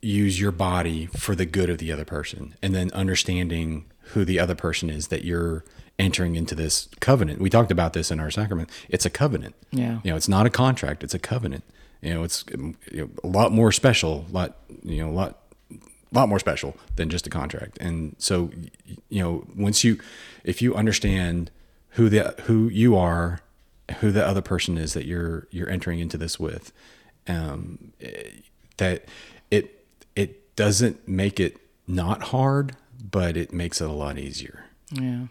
use 0.00 0.40
your 0.40 0.52
body 0.52 1.06
for 1.06 1.34
the 1.34 1.46
good 1.46 1.70
of 1.70 1.78
the 1.78 1.92
other 1.92 2.04
person 2.04 2.54
and 2.60 2.74
then 2.74 2.90
understanding 2.92 3.84
who 4.06 4.24
the 4.24 4.38
other 4.38 4.54
person 4.54 4.90
is 4.90 5.08
that 5.08 5.24
you're 5.24 5.64
entering 5.98 6.34
into 6.34 6.54
this 6.54 6.88
covenant. 7.00 7.40
We 7.40 7.50
talked 7.50 7.70
about 7.70 7.92
this 7.92 8.10
in 8.10 8.18
our 8.18 8.30
sacrament. 8.30 8.70
It's 8.88 9.06
a 9.06 9.10
covenant. 9.10 9.54
Yeah. 9.70 10.00
You 10.02 10.10
know, 10.10 10.16
it's 10.16 10.28
not 10.28 10.46
a 10.46 10.50
contract, 10.50 11.04
it's 11.04 11.14
a 11.14 11.18
covenant. 11.18 11.64
You 12.00 12.14
know, 12.14 12.24
it's 12.24 12.44
you 12.50 12.74
know, 12.92 13.10
a 13.22 13.28
lot 13.28 13.52
more 13.52 13.70
special, 13.70 14.26
a 14.28 14.32
lot 14.32 14.56
you 14.82 15.04
know, 15.04 15.10
a 15.10 15.14
lot 15.14 15.38
lot 16.12 16.28
more 16.28 16.38
special 16.38 16.76
than 16.96 17.08
just 17.10 17.26
a 17.26 17.30
contract. 17.30 17.78
And 17.80 18.14
so 18.18 18.50
you 19.08 19.22
know, 19.22 19.46
once 19.56 19.84
you 19.84 19.98
if 20.44 20.62
you 20.62 20.74
understand 20.74 21.50
who 21.90 22.08
the 22.08 22.34
who 22.44 22.68
you 22.68 22.96
are 22.96 23.40
who 24.00 24.10
the 24.10 24.26
other 24.26 24.40
person 24.40 24.78
is 24.78 24.94
that 24.94 25.06
you're 25.06 25.46
you're 25.50 25.68
entering 25.68 25.98
into 25.98 26.16
this 26.16 26.38
with. 26.38 26.72
Um, 27.28 27.92
that 28.78 29.04
it 29.50 29.84
it 30.16 30.56
doesn't 30.56 31.06
make 31.06 31.38
it 31.38 31.56
not 31.86 32.24
hard, 32.24 32.76
but 33.10 33.36
it 33.36 33.52
makes 33.52 33.80
it 33.80 33.88
a 33.88 33.92
lot 33.92 34.18
easier. 34.18 34.64
Yeah. 34.90 35.26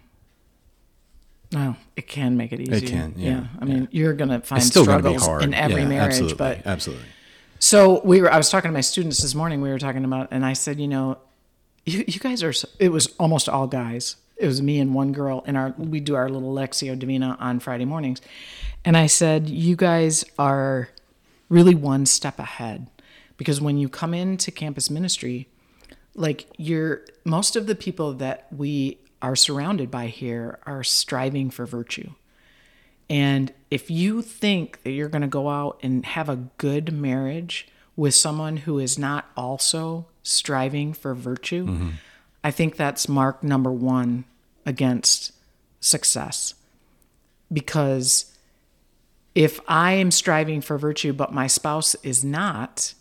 No, 1.52 1.76
it 1.98 2.08
can 2.08 2.38
make 2.38 2.54
it 2.54 2.62
easier. 2.62 2.76
It 2.78 2.86
can, 2.86 3.14
yeah, 3.18 3.48
I 3.60 3.66
mean, 3.66 3.90
you're 3.92 4.14
gonna 4.14 4.40
find 4.40 4.62
It's 4.62 4.70
still 4.70 4.86
going 4.86 5.04
to 5.04 5.10
be 5.10 5.18
struggles 5.18 5.28
hard 5.28 5.44
in 5.44 5.54
every 5.54 5.82
Yeah, 5.82 5.90
marriage, 5.90 6.14
absolutely, 6.14 6.38
but 6.38 6.66
absolutely. 6.66 7.06
So 7.62 8.02
we 8.04 8.22
were. 8.22 8.34
I 8.34 8.38
was 8.38 8.50
talking 8.50 8.70
to 8.70 8.74
my 8.74 8.82
students 8.82 9.22
this 9.22 9.36
morning. 9.36 9.62
We 9.62 9.70
were 9.70 9.78
talking 9.78 10.04
about, 10.04 10.30
and 10.32 10.44
I 10.44 10.54
said, 10.54 10.80
you 10.80 10.88
know, 10.88 11.20
you, 11.86 12.04
you 12.08 12.20
guys 12.20 12.42
are. 12.42 12.54
It 12.80 12.90
was 12.90 13.14
almost 13.20 13.48
all 13.48 13.68
guys. 13.68 14.16
It 14.36 14.48
was 14.48 14.64
me 14.64 14.80
and 14.80 14.96
one 14.96 15.12
girl, 15.12 15.44
and 15.46 15.56
our 15.56 15.76
we 15.78 16.00
do 16.00 16.16
our 16.16 16.28
little 16.28 16.52
Lectio 16.52 16.98
Divina 16.98 17.38
on 17.40 17.60
Friday 17.60 17.86
mornings, 17.86 18.20
and 18.84 18.98
I 18.98 19.06
said, 19.06 19.48
you 19.48 19.76
guys 19.76 20.26
are 20.40 20.90
really 21.50 21.76
one 21.76 22.08
step 22.08 22.40
ahead 22.40 22.88
because 23.38 23.62
when 23.62 23.78
you 23.78 23.90
come 23.90 24.16
into 24.16 24.50
campus 24.50 24.90
ministry, 24.90 25.48
like 26.16 26.48
you're 26.58 27.02
most 27.26 27.56
of 27.56 27.68
the 27.68 27.76
people 27.76 28.14
that 28.14 28.48
we 28.52 28.98
are 29.22 29.36
surrounded 29.36 29.92
by 29.92 30.08
here 30.08 30.58
are 30.66 30.84
striving 30.84 31.52
for 31.52 31.68
virtue. 31.68 32.10
And 33.12 33.52
if 33.70 33.92
you 33.92 34.22
think 34.22 34.84
that 34.84 34.92
you're 34.92 35.10
going 35.10 35.22
to 35.22 35.28
go 35.28 35.50
out 35.50 35.78
and 35.84 36.06
have 36.06 36.30
a 36.30 36.48
good 36.58 36.94
marriage 36.94 37.68
with 37.98 38.16
someone 38.16 38.56
who 38.56 38.80
is 38.80 38.98
not 38.98 39.30
also 39.36 40.06
striving 40.24 40.94
for 40.94 41.14
virtue, 41.14 41.66
mm-hmm. 41.66 41.90
I 42.42 42.52
think 42.52 42.78
that's 42.78 43.10
mark 43.10 43.44
number 43.44 43.70
one 43.70 44.24
against 44.66 45.34
success. 45.82 46.54
Because 47.52 48.34
if 49.36 49.60
I 49.68 49.92
am 49.92 50.10
striving 50.10 50.62
for 50.62 50.78
virtue, 50.78 51.12
but 51.12 51.34
my 51.34 51.48
spouse 51.48 51.96
is 52.04 52.24
not, 52.24 52.94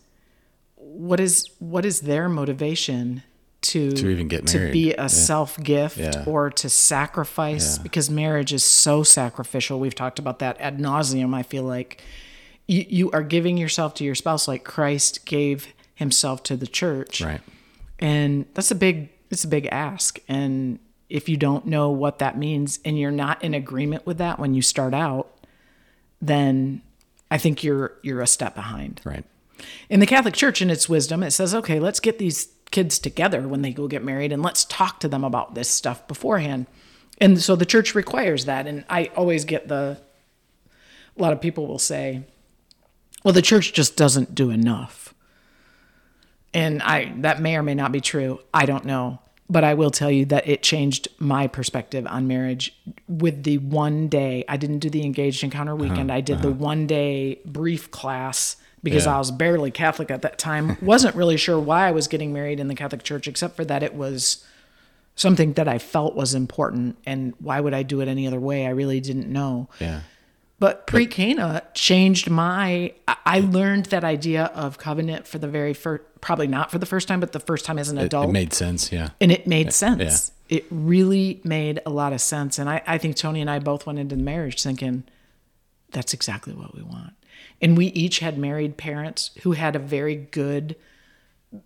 what 0.75 1.21
is 1.21 1.49
what 1.61 1.85
is 1.85 2.01
their 2.01 2.29
motivation 2.29 3.23
to 3.63 3.93
To 3.93 4.09
even 4.09 4.29
get 4.29 4.47
to 4.49 4.71
be 4.73 4.93
a 4.93 5.03
Yeah. 5.03 5.07
self 5.09 5.63
gift 5.63 5.99
Yeah. 5.99 6.25
or 6.27 6.51
to 6.51 6.69
sacrifice 6.71 7.77
Yeah. 7.77 7.83
because 7.83 8.09
marriage 8.11 8.53
is 8.53 8.65
so 8.65 9.03
sacrificial. 9.03 9.79
We've 9.79 9.95
talked 9.95 10.19
about 10.19 10.39
that 10.39 10.59
ad 10.61 10.79
nauseum. 10.79 11.35
I 11.35 11.43
feel 11.43 11.65
like 11.65 12.03
you, 12.67 12.85
you 12.89 13.11
are 13.11 13.23
giving 13.23 13.57
yourself 13.59 13.95
to 13.95 14.05
your 14.05 14.15
spouse 14.15 14.47
like 14.49 14.65
Christ 14.65 15.27
gave 15.27 15.69
himself 15.95 16.43
to 16.45 16.57
the 16.57 16.67
church. 16.67 17.21
Right. 17.21 17.41
And 17.99 18.47
that's 18.55 18.71
a 18.71 18.75
big 18.75 19.11
it's 19.31 19.45
a 19.45 19.49
big 19.49 19.67
ask. 19.71 20.19
And 20.29 20.79
if 21.09 21.29
you 21.29 21.37
don't 21.37 21.67
know 21.67 21.91
what 21.91 22.19
that 22.21 22.39
means 22.39 22.79
and 22.85 22.99
you're 22.99 23.11
not 23.11 23.43
in 23.45 23.53
agreement 23.55 24.07
with 24.07 24.19
that 24.19 24.39
when 24.39 24.55
you 24.55 24.63
start 24.63 24.95
out, 24.95 25.29
then 26.23 26.83
I 27.31 27.39
think 27.39 27.63
you're 27.63 27.93
you're 28.03 28.21
a 28.21 28.27
step 28.27 28.55
behind. 28.55 29.01
Right. 29.05 29.25
In 29.91 30.01
the 30.01 30.07
Catholic 30.07 30.35
Church, 30.35 30.63
in 30.63 30.71
its 30.71 30.89
wisdom, 30.89 31.23
it 31.23 31.33
says, 31.33 31.55
okay, 31.55 31.79
let's 31.79 32.01
get 32.01 32.19
these 32.19 32.47
kids 32.71 32.99
together 32.99 33.47
when 33.47 33.63
they 33.63 33.73
go 33.73 33.89
get 33.89 34.05
married 34.05 34.33
and 34.33 34.43
let's 34.43 34.65
talk 34.65 35.01
to 35.01 35.09
them 35.09 35.25
about 35.25 35.55
this 35.55 35.69
stuff 35.69 36.07
beforehand. 36.07 36.67
And 37.19 37.41
so 37.41 37.57
the 37.57 37.67
church 37.67 37.95
requires 37.95 38.47
that. 38.47 38.67
And 38.67 38.85
I 38.89 39.11
always 39.17 39.45
get 39.45 39.69
the, 39.69 40.01
a 41.17 41.23
lot 41.23 41.33
of 41.33 41.41
people 41.41 41.67
will 41.67 41.79
say, 41.79 42.25
well, 43.25 43.35
the 43.35 43.43
church 43.43 43.73
just 43.73 43.97
doesn't 43.97 44.35
do 44.35 44.51
enough. 44.51 45.15
And 46.55 46.83
I, 46.83 47.13
that 47.19 47.41
may 47.41 47.57
or 47.57 47.63
may 47.63 47.75
not 47.75 47.93
be 47.93 48.01
true. 48.01 48.41
I 48.55 48.67
don't 48.67 48.85
know. 48.85 49.21
But 49.49 49.65
I 49.65 49.75
will 49.75 49.91
tell 49.91 50.13
you 50.13 50.25
that 50.27 50.47
it 50.49 50.63
changed 50.63 51.09
my 51.19 51.49
perspective 51.49 52.07
on 52.07 52.29
marriage 52.29 52.73
with 53.09 53.43
the 53.43 53.59
one 53.59 54.07
day. 54.07 54.45
I 54.49 54.57
didn't 54.57 54.79
do 54.79 54.89
the 54.89 55.05
engaged 55.05 55.43
encounter 55.43 55.75
weekend. 55.75 56.11
Uh-huh. 56.11 56.19
I 56.19 56.21
did 56.21 56.41
the 56.41 56.51
uh-huh. 56.51 56.57
one 56.57 56.87
day 56.87 57.41
brief 57.45 57.91
class 57.91 58.57
because 58.83 59.07
Yeah. 59.07 59.17
I 59.17 59.19
was 59.19 59.31
barely 59.31 59.71
Catholic 59.71 60.11
at 60.11 60.23
that 60.23 60.39
time. 60.39 60.77
Wasn't 60.81 61.15
really 61.15 61.37
sure 61.37 61.59
why 61.59 61.89
I 61.89 61.91
was 61.91 62.09
getting 62.09 62.33
married 62.33 62.61
in 62.61 62.69
the 62.69 62.75
Catholic 62.75 63.03
Church, 63.03 63.29
except 63.29 63.57
for 63.57 63.65
that 63.67 63.83
it 63.83 63.95
was 63.95 64.45
something 65.17 65.53
that 65.55 65.69
I 65.69 65.79
felt 65.79 66.15
was 66.15 66.35
important. 66.35 66.97
And 67.05 67.35
why 67.41 67.61
would 67.61 67.75
I 67.75 67.83
do 67.83 68.01
it 68.01 68.09
any 68.09 68.27
other 68.27 68.41
way? 68.41 68.67
I 68.67 68.71
really 68.71 69.01
didn't 69.01 69.29
know. 69.29 69.69
Yeah. 69.81 70.01
But 70.59 70.87
pre 70.87 71.07
Cana 71.07 71.63
changed 71.75 72.29
my. 72.31 72.93
I- 73.27 73.41
learned 73.41 73.87
that 73.87 74.05
idea 74.05 74.45
of 74.55 74.77
covenant 74.77 75.27
for 75.27 75.39
the 75.39 75.49
very 75.49 75.73
first, 75.73 76.03
probably 76.21 76.47
not 76.49 76.71
for 76.71 76.79
the 76.79 76.85
first 76.85 77.07
time, 77.09 77.19
but 77.21 77.33
the 77.33 77.41
first 77.41 77.65
time 77.65 77.79
as 77.79 77.89
an 77.91 77.97
adult. 77.99 78.29
it 78.29 78.33
made 78.33 78.53
sense. 78.53 78.91
Yeah. 78.93 79.11
and 79.21 79.31
it 79.33 79.47
made 79.47 79.73
sense. 79.73 80.33
Yeah. 80.49 80.57
It 80.59 80.67
really 80.71 81.41
made 81.45 81.81
a 81.87 81.91
lot 81.91 82.13
of 82.13 82.21
sense. 82.21 82.59
And 82.59 82.69
I, 82.69 82.83
I 82.87 82.99
think 82.99 83.17
Tony 83.17 83.41
and 83.41 83.49
I 83.49 83.59
both 83.61 83.87
went 83.87 83.99
into 83.99 84.17
the 84.17 84.23
marriage 84.23 84.63
thinking, 84.63 85.05
that's 85.93 86.13
exactly 86.13 86.53
what 86.55 86.75
we 86.75 86.83
want. 86.83 87.13
And 87.61 87.77
we 87.77 87.87
each 87.87 88.21
had 88.21 88.39
married 88.39 88.77
parents 88.77 89.31
who 89.43 89.53
had 89.53 89.77
a 89.77 89.79
very 89.79 90.17
good, 90.17 90.77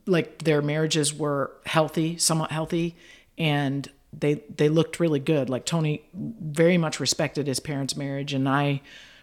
like 0.07 0.45
their 0.45 0.63
marriages 0.63 1.15
were 1.15 1.53
healthy, 1.67 2.17
somewhat 2.19 2.51
healthy, 2.51 2.97
and 3.39 3.91
they 4.13 4.35
they 4.55 4.69
looked 4.69 5.01
really 5.01 5.21
good. 5.21 5.49
Like 5.51 5.65
Tony 5.65 6.05
very 6.13 6.79
much 6.79 7.01
respected 7.01 7.47
his 7.47 7.61
parents' 7.61 7.97
marriage, 7.97 8.33
and 8.33 8.49
I 8.49 8.81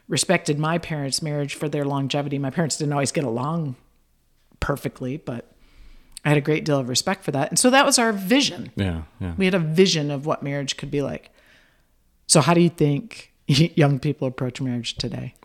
respected 0.08 0.60
my 0.60 0.78
parents' 0.78 1.22
marriage 1.22 1.56
for 1.56 1.70
their 1.70 1.86
longevity. 1.86 2.38
My 2.38 2.50
parents 2.50 2.78
didn't 2.78 2.94
always 2.94 3.12
get 3.12 3.24
along 3.24 3.76
perfectly, 4.60 5.18
but 5.18 5.52
I 6.24 6.30
had 6.30 6.38
a 6.38 6.42
great 6.42 6.66
deal 6.66 6.78
of 6.78 6.90
respect 6.90 7.24
for 7.24 7.32
that. 7.32 7.50
And 7.50 7.58
so 7.58 7.70
that 7.70 7.86
was 7.86 7.98
our 7.98 8.14
vision. 8.14 8.72
Yeah. 8.76 9.04
Yeah. 9.20 9.34
We 9.38 9.46
had 9.46 9.54
a 9.54 9.60
vision 9.60 10.12
of 10.12 10.26
what 10.26 10.44
marriage 10.44 10.78
could 10.78 10.92
be 10.92 11.02
like. 11.02 11.32
So, 12.28 12.42
how 12.42 12.54
do 12.54 12.62
you 12.62 12.70
think 12.70 13.34
young 13.48 14.00
people 14.00 14.28
approach 14.28 14.62
marriage 14.62 14.96
today? 14.96 15.36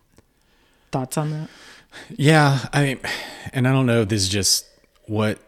Thoughts 0.97 1.19
on 1.19 1.31
that? 1.33 1.51
Yeah, 2.17 2.69
I 2.73 2.83
mean, 2.83 3.01
and 3.53 3.69
I 3.69 3.73
don't 3.73 3.85
know. 3.85 4.07
This 4.07 4.23
is 4.23 4.31
just 4.31 4.65
what 5.05 5.39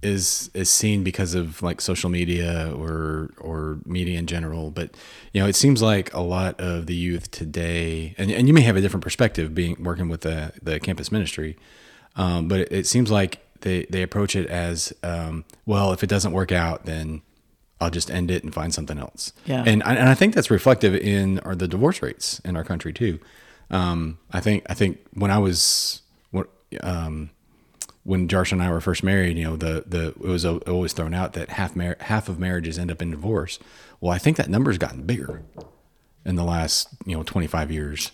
is 0.00 0.48
is 0.54 0.70
seen 0.70 1.02
because 1.02 1.34
of 1.34 1.60
like 1.60 1.80
social 1.80 2.08
media 2.08 2.72
or 2.72 3.30
or 3.38 3.78
media 3.84 4.20
in 4.20 4.28
general. 4.28 4.70
But 4.70 4.96
you 5.32 5.40
know, 5.40 5.48
it 5.48 5.56
seems 5.56 5.82
like 5.82 6.14
a 6.14 6.20
lot 6.20 6.60
of 6.60 6.86
the 6.86 6.94
youth 6.94 7.32
today, 7.32 8.14
and 8.16 8.30
and 8.30 8.46
you 8.46 8.54
may 8.54 8.60
have 8.60 8.76
a 8.76 8.80
different 8.80 9.02
perspective 9.02 9.56
being 9.56 9.82
working 9.82 10.08
with 10.08 10.20
the 10.20 10.52
the 10.62 10.78
campus 10.78 11.10
ministry, 11.10 11.56
um, 12.14 12.46
but 12.46 12.60
it, 12.60 12.68
it 12.72 12.86
seems 12.86 13.10
like 13.10 13.40
they 13.62 13.86
they 13.90 14.02
approach 14.02 14.36
it 14.36 14.46
as 14.48 14.92
um, 15.02 15.44
well. 15.66 15.92
If 15.92 16.04
it 16.04 16.08
doesn't 16.08 16.30
work 16.30 16.52
out, 16.52 16.84
then 16.86 17.22
I'll 17.80 17.90
just 17.90 18.08
end 18.08 18.30
it 18.30 18.44
and 18.44 18.54
find 18.54 18.72
something 18.72 18.98
else. 18.98 19.32
Yeah. 19.46 19.64
And 19.66 19.82
I- 19.82 19.94
and 19.96 20.08
I 20.08 20.14
think 20.14 20.32
that's 20.36 20.48
reflective 20.48 20.94
in 20.94 21.40
our 21.40 21.56
the 21.56 21.66
divorce 21.66 22.02
rates 22.02 22.40
in 22.44 22.56
our 22.56 22.62
country 22.64 22.92
too. 22.92 23.18
Um, 23.72 24.18
I 24.30 24.40
think 24.40 24.64
I 24.68 24.74
think 24.74 24.98
when 25.14 25.30
I 25.30 25.38
was 25.38 26.02
when, 26.30 26.44
um, 26.82 27.30
when 28.04 28.28
Josh 28.28 28.52
and 28.52 28.62
I 28.62 28.70
were 28.70 28.80
first 28.80 29.02
married, 29.02 29.36
you 29.38 29.44
know, 29.44 29.56
the 29.56 29.84
the 29.86 30.08
it 30.08 30.18
was 30.20 30.44
always 30.44 30.92
thrown 30.92 31.14
out 31.14 31.32
that 31.32 31.50
half 31.50 31.74
mar- 31.74 31.96
half 32.00 32.28
of 32.28 32.38
marriages 32.38 32.78
end 32.78 32.90
up 32.90 33.00
in 33.02 33.10
divorce. 33.10 33.58
Well, 34.00 34.12
I 34.12 34.18
think 34.18 34.36
that 34.36 34.48
number's 34.50 34.78
gotten 34.78 35.02
bigger 35.02 35.42
in 36.24 36.36
the 36.36 36.44
last 36.44 36.88
you 37.06 37.16
know 37.16 37.22
25 37.22 37.70
years. 37.72 38.10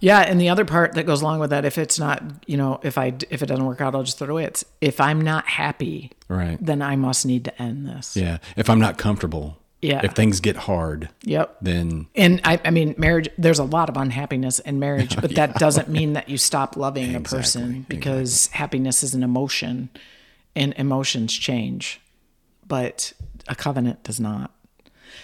Yeah, 0.00 0.18
and 0.20 0.40
the 0.40 0.48
other 0.48 0.64
part 0.64 0.94
that 0.94 1.06
goes 1.06 1.22
along 1.22 1.38
with 1.38 1.50
that, 1.50 1.64
if 1.64 1.78
it's 1.78 1.96
not, 1.96 2.22
you 2.48 2.56
know, 2.56 2.80
if 2.82 2.98
I 2.98 3.14
if 3.30 3.40
it 3.42 3.46
doesn't 3.46 3.64
work 3.64 3.80
out, 3.80 3.94
I'll 3.94 4.02
just 4.02 4.18
throw 4.18 4.26
it 4.26 4.30
away. 4.30 4.44
It's 4.44 4.64
if 4.80 5.00
I'm 5.00 5.20
not 5.20 5.46
happy, 5.46 6.10
Right. 6.28 6.58
then 6.60 6.82
I 6.82 6.96
must 6.96 7.24
need 7.24 7.44
to 7.44 7.62
end 7.62 7.86
this. 7.86 8.16
Yeah. 8.16 8.38
If 8.56 8.68
I'm 8.68 8.80
not 8.80 8.98
comfortable, 8.98 9.58
Yeah. 9.82 10.00
If 10.04 10.12
things 10.14 10.38
get 10.38 10.56
hard, 10.56 11.08
Yep. 11.24 11.56
then 11.60 12.06
And 12.14 12.40
I, 12.44 12.60
I 12.64 12.70
mean, 12.70 12.94
marriage, 12.96 13.28
there's 13.36 13.58
a 13.58 13.64
lot 13.64 13.88
of 13.90 13.96
unhappiness 13.96 14.60
in 14.60 14.78
marriage, 14.78 15.20
but 15.20 15.34
that 15.34 15.56
doesn't 15.56 15.88
mean 15.88 16.12
that 16.12 16.28
you 16.28 16.38
stop 16.38 16.76
loving 16.76 17.16
a 17.16 17.20
person 17.20 17.84
because 17.88 18.46
happiness 18.48 19.02
is 19.02 19.12
an 19.12 19.24
emotion 19.24 19.90
and 20.54 20.72
emotions 20.76 21.32
change, 21.36 22.00
but 22.66 23.12
a 23.48 23.56
covenant 23.56 24.04
does 24.04 24.20
not. 24.20 24.52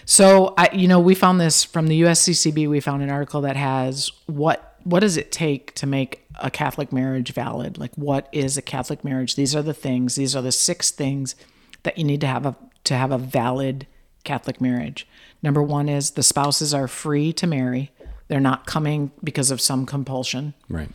So 0.04 0.54
I, 0.58 0.70
you 0.72 0.88
know, 0.88 0.98
we 0.98 1.14
found 1.14 1.40
this 1.40 1.62
from 1.62 1.86
the 1.86 2.02
USCCB. 2.02 2.68
We 2.68 2.80
found 2.80 3.02
an 3.02 3.10
article 3.10 3.42
that 3.42 3.56
has 3.56 4.10
what 4.26 4.74
what 4.84 5.00
does 5.00 5.16
it 5.16 5.30
take 5.30 5.74
to 5.74 5.86
make 5.86 6.24
a 6.40 6.50
Catholic 6.50 6.92
marriage 6.92 7.32
valid? 7.32 7.78
Like, 7.78 7.94
what 7.94 8.28
is 8.32 8.56
a 8.56 8.62
Catholic 8.62 9.04
marriage? 9.04 9.36
These 9.36 9.54
are 9.54 9.62
the 9.62 9.74
things. 9.74 10.14
These 10.14 10.34
are 10.34 10.42
the 10.42 10.52
six 10.52 10.90
things 10.90 11.36
that 11.82 11.98
you 11.98 12.04
need 12.04 12.20
to 12.22 12.26
have 12.26 12.46
a 12.46 12.56
to 12.84 12.94
have 12.94 13.12
a 13.12 13.18
valid 13.18 13.86
Catholic 14.24 14.60
marriage. 14.60 15.06
Number 15.42 15.62
one 15.62 15.88
is 15.88 16.12
the 16.12 16.22
spouses 16.22 16.74
are 16.74 16.88
free 16.88 17.32
to 17.34 17.46
marry. 17.46 17.92
They're 18.28 18.40
not 18.40 18.66
coming 18.66 19.10
because 19.24 19.50
of 19.50 19.60
some 19.60 19.86
compulsion. 19.86 20.54
right. 20.68 20.90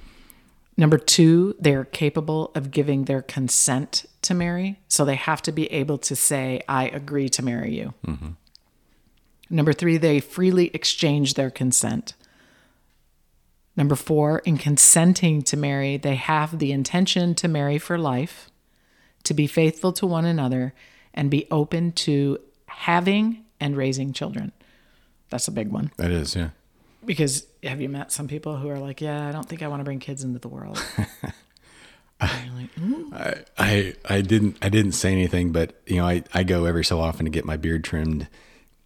Number 0.76 0.98
two, 0.98 1.56
they're 1.60 1.86
capable 1.86 2.52
of 2.56 2.72
giving 2.72 3.06
their 3.06 3.22
consent 3.22 4.06
to 4.24 4.34
marry. 4.34 4.80
So 4.88 5.06
they 5.06 5.16
have 5.16 5.42
to 5.44 5.52
be 5.52 5.72
able 5.72 6.00
to 6.00 6.16
say, 6.16 6.64
I 6.68 6.88
agree 6.88 7.30
to 7.30 7.44
marry 7.44 7.76
you. 7.76 7.94
Mm-hmm. 8.08 8.30
Number 9.52 9.74
three, 9.74 9.98
they 9.98 10.20
freely 10.20 10.72
exchange 10.74 11.36
their 11.36 11.52
consent. 11.52 12.16
Number 13.76 13.96
four, 13.96 14.40
in 14.40 14.58
consenting 14.58 15.44
to 15.44 15.58
marry, 15.58 15.98
they 15.98 16.16
have 16.16 16.58
the 16.58 16.72
intention 16.72 17.36
to 17.36 17.48
marry 17.48 17.78
for 17.78 17.98
life, 17.98 18.50
to 19.24 19.34
be 19.36 19.46
faithful 19.46 19.94
to 19.94 20.08
one 20.08 20.26
another, 20.26 20.74
and 21.14 21.30
be 21.30 21.48
open 21.52 21.92
to 21.92 22.40
having 22.76 23.44
and 23.60 23.78
raising 23.78 24.14
children. 24.14 24.52
That's 25.30 25.48
a 25.48 25.52
big 25.52 25.70
one. 25.70 25.92
That 25.98 26.12
is, 26.12 26.36
yeah. 26.36 26.50
because 27.06 27.48
have 27.64 27.82
you 27.82 27.90
met 27.90 28.12
some 28.12 28.28
people 28.28 28.58
who 28.58 28.70
are 28.70 28.80
like, 28.80 29.02
yeah, 29.02 29.28
I 29.28 29.32
don't 29.32 29.48
think 29.48 29.62
I 29.62 29.68
want 29.68 29.80
to 29.80 29.84
bring 29.84 30.00
kids 30.00 30.24
into 30.24 30.40
the 30.40 30.48
world. 30.48 30.84
You're 32.22 32.56
like, 32.56 33.48
I 33.58 33.96
I 34.08 34.22
didn't 34.22 34.58
I 34.62 34.70
didn't 34.70 34.94
say 34.94 35.12
anything, 35.12 35.52
but 35.52 35.82
you 35.86 35.98
know 35.98 36.08
I 36.08 36.24
I 36.34 36.44
go 36.44 36.66
every 36.66 36.86
so 36.86 37.02
often 37.02 37.26
to 37.26 37.30
get 37.30 37.44
my 37.44 37.58
beard 37.58 37.84
trimmed, 37.84 38.28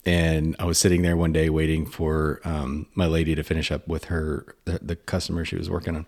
and 0.05 0.55
I 0.57 0.65
was 0.65 0.79
sitting 0.79 1.03
there 1.03 1.15
one 1.15 1.33
day 1.33 1.49
waiting 1.49 1.85
for 1.85 2.41
um, 2.43 2.87
my 2.95 3.05
lady 3.05 3.35
to 3.35 3.43
finish 3.43 3.71
up 3.71 3.87
with 3.87 4.05
her 4.05 4.55
the, 4.65 4.79
the 4.81 4.95
customer 4.95 5.45
she 5.45 5.55
was 5.55 5.69
working 5.69 5.95
on. 5.95 6.07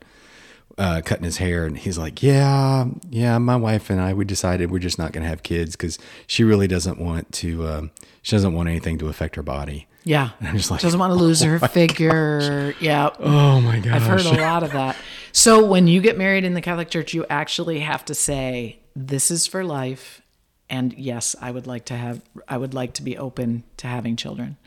Uh, 0.80 1.02
cutting 1.02 1.26
his 1.26 1.36
hair, 1.38 1.66
and 1.66 1.78
he's 1.78 1.98
like, 1.98 2.24
"Yeah, 2.24 2.86
yeah, 3.10 3.38
my 3.38 3.58
wife 3.58 3.90
and 3.90 4.00
I, 4.00 4.14
we 4.14 4.24
decided 4.24 4.72
we're 4.72 4.80
just 4.80 4.98
not 4.98 5.12
going 5.12 5.24
to 5.24 5.30
have 5.30 5.44
kids 5.44 5.76
because 5.76 6.00
she 6.26 6.46
really 6.46 6.68
doesn't 6.68 6.98
want 6.98 7.30
to. 7.34 7.68
Um, 7.68 7.92
she 8.22 8.34
doesn't 8.34 8.54
want 8.54 8.70
anything 8.70 8.98
to 9.00 9.10
affect 9.10 9.36
her 9.36 9.44
body." 9.44 9.88
yeah, 10.06 10.30
I'm 10.42 10.56
just 10.56 10.72
like, 10.72 10.80
doesn't 10.80 11.00
want 11.00 11.12
to 11.12 11.20
lose 11.20 11.42
her 11.44 11.60
figure. 11.60 12.74
Yeah, 12.80 13.10
Oh 13.20 13.60
my 13.60 13.80
gosh! 13.80 13.94
I've 13.94 14.04
heard 14.04 14.26
a 14.26 14.42
lot 14.42 14.64
of 14.64 14.72
that. 14.72 14.96
So 15.32 15.66
when 15.66 15.88
you 15.88 16.02
get 16.02 16.18
married 16.18 16.46
in 16.46 16.54
the 16.54 16.62
Catholic 16.62 16.90
Church, 16.90 17.14
you 17.14 17.26
actually 17.30 17.80
have 17.82 18.06
to 18.06 18.16
say, 18.16 18.80
"This 18.96 19.30
is 19.30 19.48
for 19.48 19.64
life," 19.66 20.22
and 20.70 20.94
yes, 20.94 21.36
I 21.42 21.52
would 21.52 21.68
like 21.68 21.86
to 21.86 21.96
have. 21.96 22.22
I 22.48 22.58
would 22.58 22.74
like 22.74 22.94
to 22.94 23.04
be 23.04 23.18
open 23.18 23.64
to 23.78 23.88
having 23.88 24.16
children, 24.16 24.58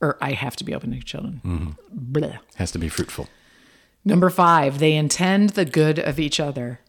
or 0.00 0.16
I 0.20 0.32
have 0.32 0.56
to 0.56 0.64
be 0.64 0.74
open 0.74 0.92
to 0.92 1.00
children. 1.00 1.42
Mm-hmm. 1.44 2.30
Has 2.56 2.72
to 2.72 2.78
be 2.78 2.88
fruitful. 2.88 3.28
Number 4.04 4.30
five, 4.30 4.78
they 4.78 4.94
intend 4.94 5.50
the 5.50 5.64
good 5.64 5.98
of 5.98 6.18
each 6.18 6.40
other. 6.40 6.80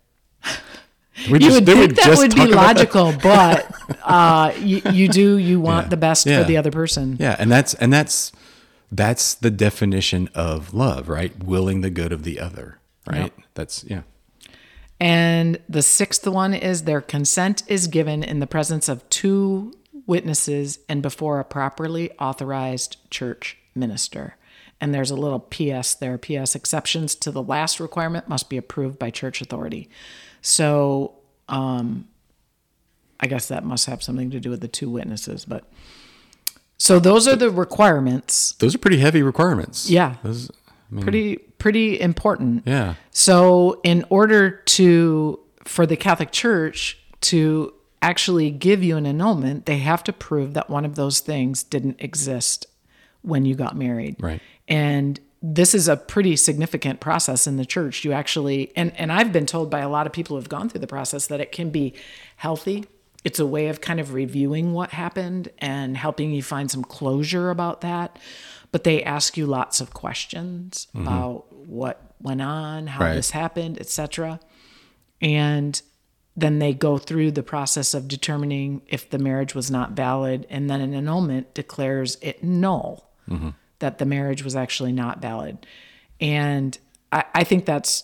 You 1.26 1.38
just- 1.40 1.54
would 1.56 1.66
think 1.66 1.96
that 1.98 2.18
would 2.18 2.32
be 2.34 2.38
talk 2.38 2.50
about 2.50 2.76
that? 2.78 2.78
logical, 2.78 3.14
but 3.24 3.72
uh, 4.04 4.54
you, 4.60 4.82
you 4.92 5.08
do 5.08 5.38
you 5.38 5.60
want 5.60 5.86
Yeah. 5.86 5.90
the 5.90 5.98
best 5.98 6.26
Yeah. 6.26 6.42
for 6.42 6.48
the 6.48 6.58
other 6.58 6.72
person. 6.72 7.18
Yeah, 7.20 7.36
and 7.38 7.52
that's 7.52 7.74
and 7.76 7.92
that's 7.94 8.32
that's 8.92 9.36
the 9.36 9.52
definition 9.52 10.30
of 10.34 10.74
love, 10.74 11.10
right? 11.10 11.44
Willing 11.44 11.82
the 11.82 11.90
good 11.90 12.12
of 12.12 12.24
the 12.24 12.40
other, 12.40 12.80
right? 13.06 13.34
That's 13.56 13.84
yeah. 13.84 14.02
And 15.00 15.60
the 15.68 15.82
sixth 15.82 16.26
one 16.28 16.54
is 16.54 16.84
their 16.84 17.02
consent 17.02 17.64
is 17.68 17.88
given 17.88 18.24
in 18.24 18.40
the 18.40 18.48
presence 18.48 18.88
of 18.88 19.08
two 19.10 19.74
witnesses 20.08 20.80
and 20.88 21.02
before 21.02 21.40
a 21.40 21.44
properly 21.46 22.12
authorized 22.20 22.98
church 23.10 23.58
minister. 23.76 24.36
And 24.82 24.94
there's 24.94 25.12
a 25.12 25.16
little 25.16 25.40
PS 25.40 25.94
there. 25.94 26.18
PS 26.18 26.56
exceptions 26.56 27.14
to 27.16 27.30
the 27.32 27.44
last 27.44 27.80
requirement 27.80 28.28
must 28.28 28.50
be 28.50 28.58
approved 28.58 28.98
by 28.98 29.12
church 29.12 29.40
authority. 29.40 29.88
So, 30.42 31.14
um, 31.48 32.08
I 33.20 33.28
guess 33.28 33.48
that 33.50 33.64
must 33.64 33.86
have 33.86 34.02
something 34.02 34.32
to 34.32 34.40
do 34.40 34.50
with 34.50 34.62
the 34.62 34.68
two 34.68 34.90
witnesses. 34.90 35.46
But 35.46 35.66
so 36.78 36.98
those 37.00 37.28
are 37.28 37.36
the 37.36 37.52
requirements. 37.52 38.54
Those 38.54 38.74
are 38.74 38.80
pretty 38.80 38.98
heavy 38.98 39.22
requirements. 39.22 39.88
Yeah. 39.88 40.16
Those, 40.24 40.50
I 40.68 40.96
mean, 40.96 41.04
Pretty 41.04 41.38
pretty 41.38 42.02
important. 42.02 42.64
yeah. 42.66 42.96
So, 43.12 43.80
in 43.84 44.04
order 44.10 44.50
to 44.50 45.40
for 45.64 45.86
the 45.86 45.96
Catholic 45.96 46.32
Church 46.32 46.98
to 47.22 47.72
actually 48.02 48.50
give 48.50 48.84
you 48.84 48.98
an 48.98 49.06
annulment, 49.06 49.68
they 49.68 49.78
have 49.78 50.04
to 50.06 50.12
prove 50.12 50.56
that 50.56 50.72
one 50.72 50.84
of 50.86 50.96
those 50.96 51.20
things 51.20 51.62
didn't 51.62 51.98
exist 52.02 52.66
when 53.22 53.46
you 53.46 53.56
got 53.56 53.76
married. 53.76 54.16
Right. 54.20 54.42
And 54.68 55.20
this 55.42 55.74
is 55.74 55.88
a 55.88 55.98
pretty 55.98 56.36
significant 56.36 57.00
process 57.00 57.48
in 57.48 57.58
the 57.58 57.66
church. 57.66 58.06
You 58.06 58.12
actually 58.12 58.72
and 58.76 58.96
and 58.98 59.12
I've 59.12 59.34
been 59.34 59.46
told 59.46 59.70
by 59.70 59.80
a 59.80 59.90
lot 59.90 60.06
of 60.06 60.14
people 60.14 60.36
who've 60.38 60.50
gone 60.50 60.70
through 60.70 60.82
the 60.82 60.88
process 60.88 61.28
that 61.28 61.40
it 61.40 61.52
can 61.52 61.70
be 61.70 61.94
healthy. 62.38 62.86
It's 63.24 63.40
a 63.40 63.46
way 63.46 63.68
of 63.68 63.82
kind 63.82 64.00
of 64.00 64.14
reviewing 64.14 64.74
what 64.74 64.92
happened 64.92 65.50
and 65.60 65.96
helping 65.96 66.32
you 66.32 66.42
find 66.42 66.72
some 66.72 66.84
closure 66.84 67.50
about 67.50 67.82
that. 67.82 68.18
But 68.72 68.84
they 68.84 69.04
ask 69.04 69.38
you 69.38 69.46
lots 69.46 69.82
of 69.82 69.94
questions 69.94 70.88
mm-hmm. 70.96 71.08
about 71.08 71.52
what 71.68 72.14
went 72.22 72.42
on, 72.42 72.88
how 72.88 73.06
Right. 73.06 73.16
this 73.16 73.32
happened, 73.32 73.80
etc. 73.80 74.40
And 75.22 75.82
then 76.36 76.60
they 76.60 76.74
go 76.74 76.98
through 76.98 77.32
the 77.32 77.44
process 77.44 77.94
of 77.94 78.08
determining 78.08 78.82
if 78.88 79.10
the 79.10 79.20
marriage 79.20 79.54
was 79.54 79.70
not 79.70 79.92
valid, 79.92 80.48
and 80.50 80.70
then 80.70 80.82
an 80.82 80.94
annulment 80.94 81.54
declares 81.54 82.18
it 82.22 82.44
null, 82.44 83.11
that 83.80 83.98
the 83.98 84.06
marriage 84.06 84.44
was 84.44 84.56
actually 84.56 84.92
not 84.92 85.22
valid. 85.22 85.66
And 86.20 86.78
I, 87.12 87.24
I 87.34 87.44
think 87.44 87.66
that's 87.66 88.04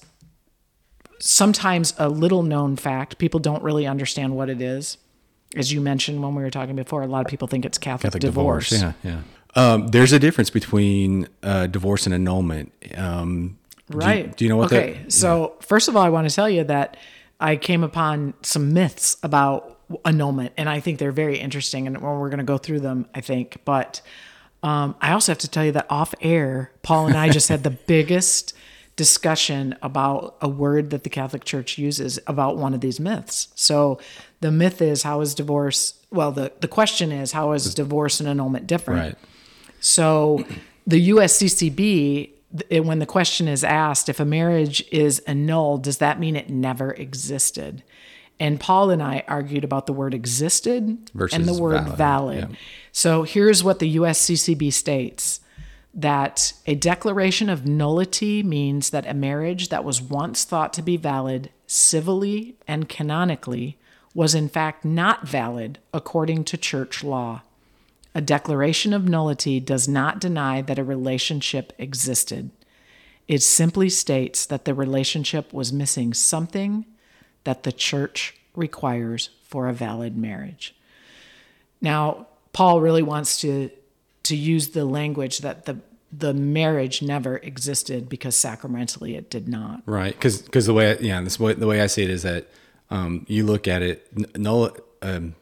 sometimes 1.19 1.93
a 1.97 2.09
little 2.09 2.43
known 2.43 2.75
fact. 2.75 3.17
People 3.17 3.39
don't 3.39 3.63
really 3.63 3.87
understand 3.87 4.35
what 4.35 4.49
it 4.49 4.61
is. 4.61 4.97
As 5.55 5.71
you 5.71 5.81
mentioned 5.81 6.21
when 6.21 6.35
we 6.35 6.43
were 6.43 6.49
talking 6.49 6.75
before, 6.75 7.01
a 7.03 7.07
lot 7.07 7.25
of 7.25 7.29
people 7.29 7.47
think 7.47 7.65
it's 7.65 7.77
Catholic, 7.77 8.11
Catholic 8.13 8.21
divorce. 8.21 8.69
divorce. 8.69 8.93
Yeah, 9.03 9.11
yeah. 9.11 9.21
Um, 9.73 9.87
there's 9.87 10.11
a 10.13 10.19
difference 10.19 10.49
between 10.49 11.27
uh, 11.41 11.67
divorce 11.67 12.05
and 12.05 12.13
annulment. 12.13 12.71
Um, 12.95 13.57
do 13.89 13.95
you- 13.95 13.99
Right. 13.99 14.35
Do 14.35 14.43
you, 14.45 14.49
know 14.49 14.57
what 14.57 14.71
Okay. 14.71 14.99
that? 15.03 15.11
So, 15.13 15.55
first 15.61 15.87
of 15.87 15.95
all, 15.95 16.03
I 16.03 16.09
want 16.09 16.27
to 16.29 16.35
tell 16.35 16.49
you 16.49 16.63
that 16.65 16.97
I 17.39 17.55
came 17.55 17.83
upon 17.83 18.33
some 18.41 18.73
myths 18.73 19.15
about 19.23 19.79
annulment, 20.03 20.51
and 20.57 20.67
I 20.67 20.81
think 20.81 20.99
they're 20.99 21.13
very 21.13 21.39
interesting. 21.39 21.87
And 21.87 22.01
we're 22.01 22.27
going 22.29 22.39
to 22.39 22.43
go 22.43 22.57
through 22.57 22.81
them, 22.81 23.07
I 23.15 23.21
think. 23.21 23.59
But 23.63 24.01
um, 24.63 24.95
I 25.01 25.11
also 25.13 25.31
have 25.31 25.39
to 25.39 25.47
tell 25.47 25.65
you 25.65 25.71
that 25.73 25.87
off 25.89 26.13
air, 26.21 26.71
Paul 26.81 27.07
and 27.07 27.17
I 27.17 27.29
just 27.29 27.49
had 27.49 27.63
the 27.63 27.69
biggest 27.87 28.53
discussion 28.95 29.75
about 29.81 30.37
a 30.41 30.49
word 30.49 30.89
that 30.89 31.03
the 31.03 31.09
Catholic 31.09 31.45
Church 31.45 31.77
uses 31.77 32.19
about 32.25 32.57
one 32.57 32.73
of 32.73 32.81
these 32.81 32.99
myths. 32.99 33.49
So, 33.55 33.99
the 34.41 34.51
myth 34.51 34.81
is 34.81 35.03
how 35.03 35.21
is 35.21 35.35
divorce? 35.35 35.93
Well, 36.11 36.31
the, 36.31 36.51
the 36.59 36.67
question 36.67 37.11
is 37.11 37.31
how 37.31 37.51
is 37.53 37.73
divorce 37.73 38.19
and 38.19 38.29
annulment 38.29 38.67
different? 38.67 38.99
Right. 38.99 39.15
So 39.79 40.45
the 40.85 41.09
USCCB, 41.09 42.29
th- 42.69 42.83
when 42.83 42.99
the 42.99 43.05
question 43.05 43.47
is 43.47 43.63
asked, 43.63 44.09
if 44.09 44.19
a 44.19 44.25
marriage 44.25 44.83
is 44.91 45.19
annulled, 45.19 45.83
does 45.83 45.99
that 45.99 46.19
mean 46.19 46.35
it 46.35 46.49
never 46.49 46.91
existed? 46.91 47.83
And 48.39 48.59
Paul 48.59 48.91
and 48.91 49.01
I 49.01 49.23
argued 49.27 49.63
about 49.63 49.87
the 49.87 49.93
word 49.93 50.13
existed 50.13 51.11
and 51.33 51.45
the 51.45 51.59
word 51.59 51.83
valid, 51.83 51.97
valid. 51.97 52.49
yeah. 52.51 52.55
So 52.91 53.23
here's 53.23 53.63
what 53.63 53.79
the 53.79 53.95
USCCB 53.97 54.71
states 54.71 55.39
that 55.93 56.53
a 56.67 56.75
declaration 56.75 57.49
of 57.49 57.65
nullity 57.65 58.43
means 58.43 58.91
that 58.91 59.07
a 59.07 59.13
marriage 59.15 59.69
that 59.69 59.83
was 59.83 59.99
once 59.99 60.43
thought 60.43 60.71
to 60.73 60.83
be 60.83 60.95
valid 60.97 61.49
civilly 61.65 62.55
and 62.67 62.87
canonically 62.87 63.77
was 64.13 64.35
in 64.35 64.49
fact 64.49 64.85
not 64.85 65.27
valid 65.27 65.79
according 65.93 66.43
to 66.43 66.57
church 66.57 67.03
law. 67.03 67.41
A 68.13 68.21
declaration 68.21 68.93
of 68.93 69.07
nullity 69.07 69.59
does 69.59 69.87
not 69.87 70.19
deny 70.19 70.61
that 70.61 70.79
a 70.79 70.83
relationship 70.83 71.73
existed. 71.77 72.51
It 73.27 73.41
simply 73.41 73.89
states 73.89 74.45
that 74.45 74.65
the 74.65 74.73
relationship 74.73 75.51
was 75.51 75.73
missing 75.73 76.13
something 76.13 76.85
that 77.47 77.63
the 77.63 77.71
church 77.71 78.35
requires 78.57 79.29
for 79.41 79.69
a 79.69 79.73
valid 79.73 80.17
marriage. 80.17 80.75
Now, 81.79 82.27
Paul 82.51 82.81
really 82.81 83.01
wants 83.01 83.39
to 83.39 83.69
to 84.23 84.35
use 84.35 84.71
the 84.71 84.83
language 84.83 85.37
that 85.39 85.63
the 85.63 85.79
the 86.11 86.33
marriage 86.33 87.01
never 87.01 87.37
existed 87.37 88.09
because 88.09 88.35
sacramentally 88.35 89.15
it 89.15 89.29
did 89.29 89.47
not. 89.47 89.81
Right, 89.85 90.13
because 90.13 90.65
the 90.65 90.73
way 90.73 90.91
I, 90.91 90.97
yeah, 90.99 91.21
this 91.21 91.39
way 91.39 91.53
the 91.53 91.67
way 91.67 91.79
I 91.79 91.87
see 91.87 92.03
it 92.03 92.09
is 92.09 92.23
that 92.23 92.49
um, 92.89 93.25
you 93.29 93.45
look 93.45 93.65
at 93.65 93.81
it, 93.81 94.37
null, 94.37 94.75
um, 95.01 95.35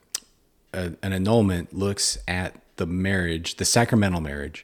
an 0.72 0.98
annulment 1.02 1.74
looks 1.74 2.20
at 2.28 2.54
the 2.76 2.86
marriage, 2.86 3.56
the 3.56 3.66
sacramental 3.66 4.22
marriage. 4.22 4.64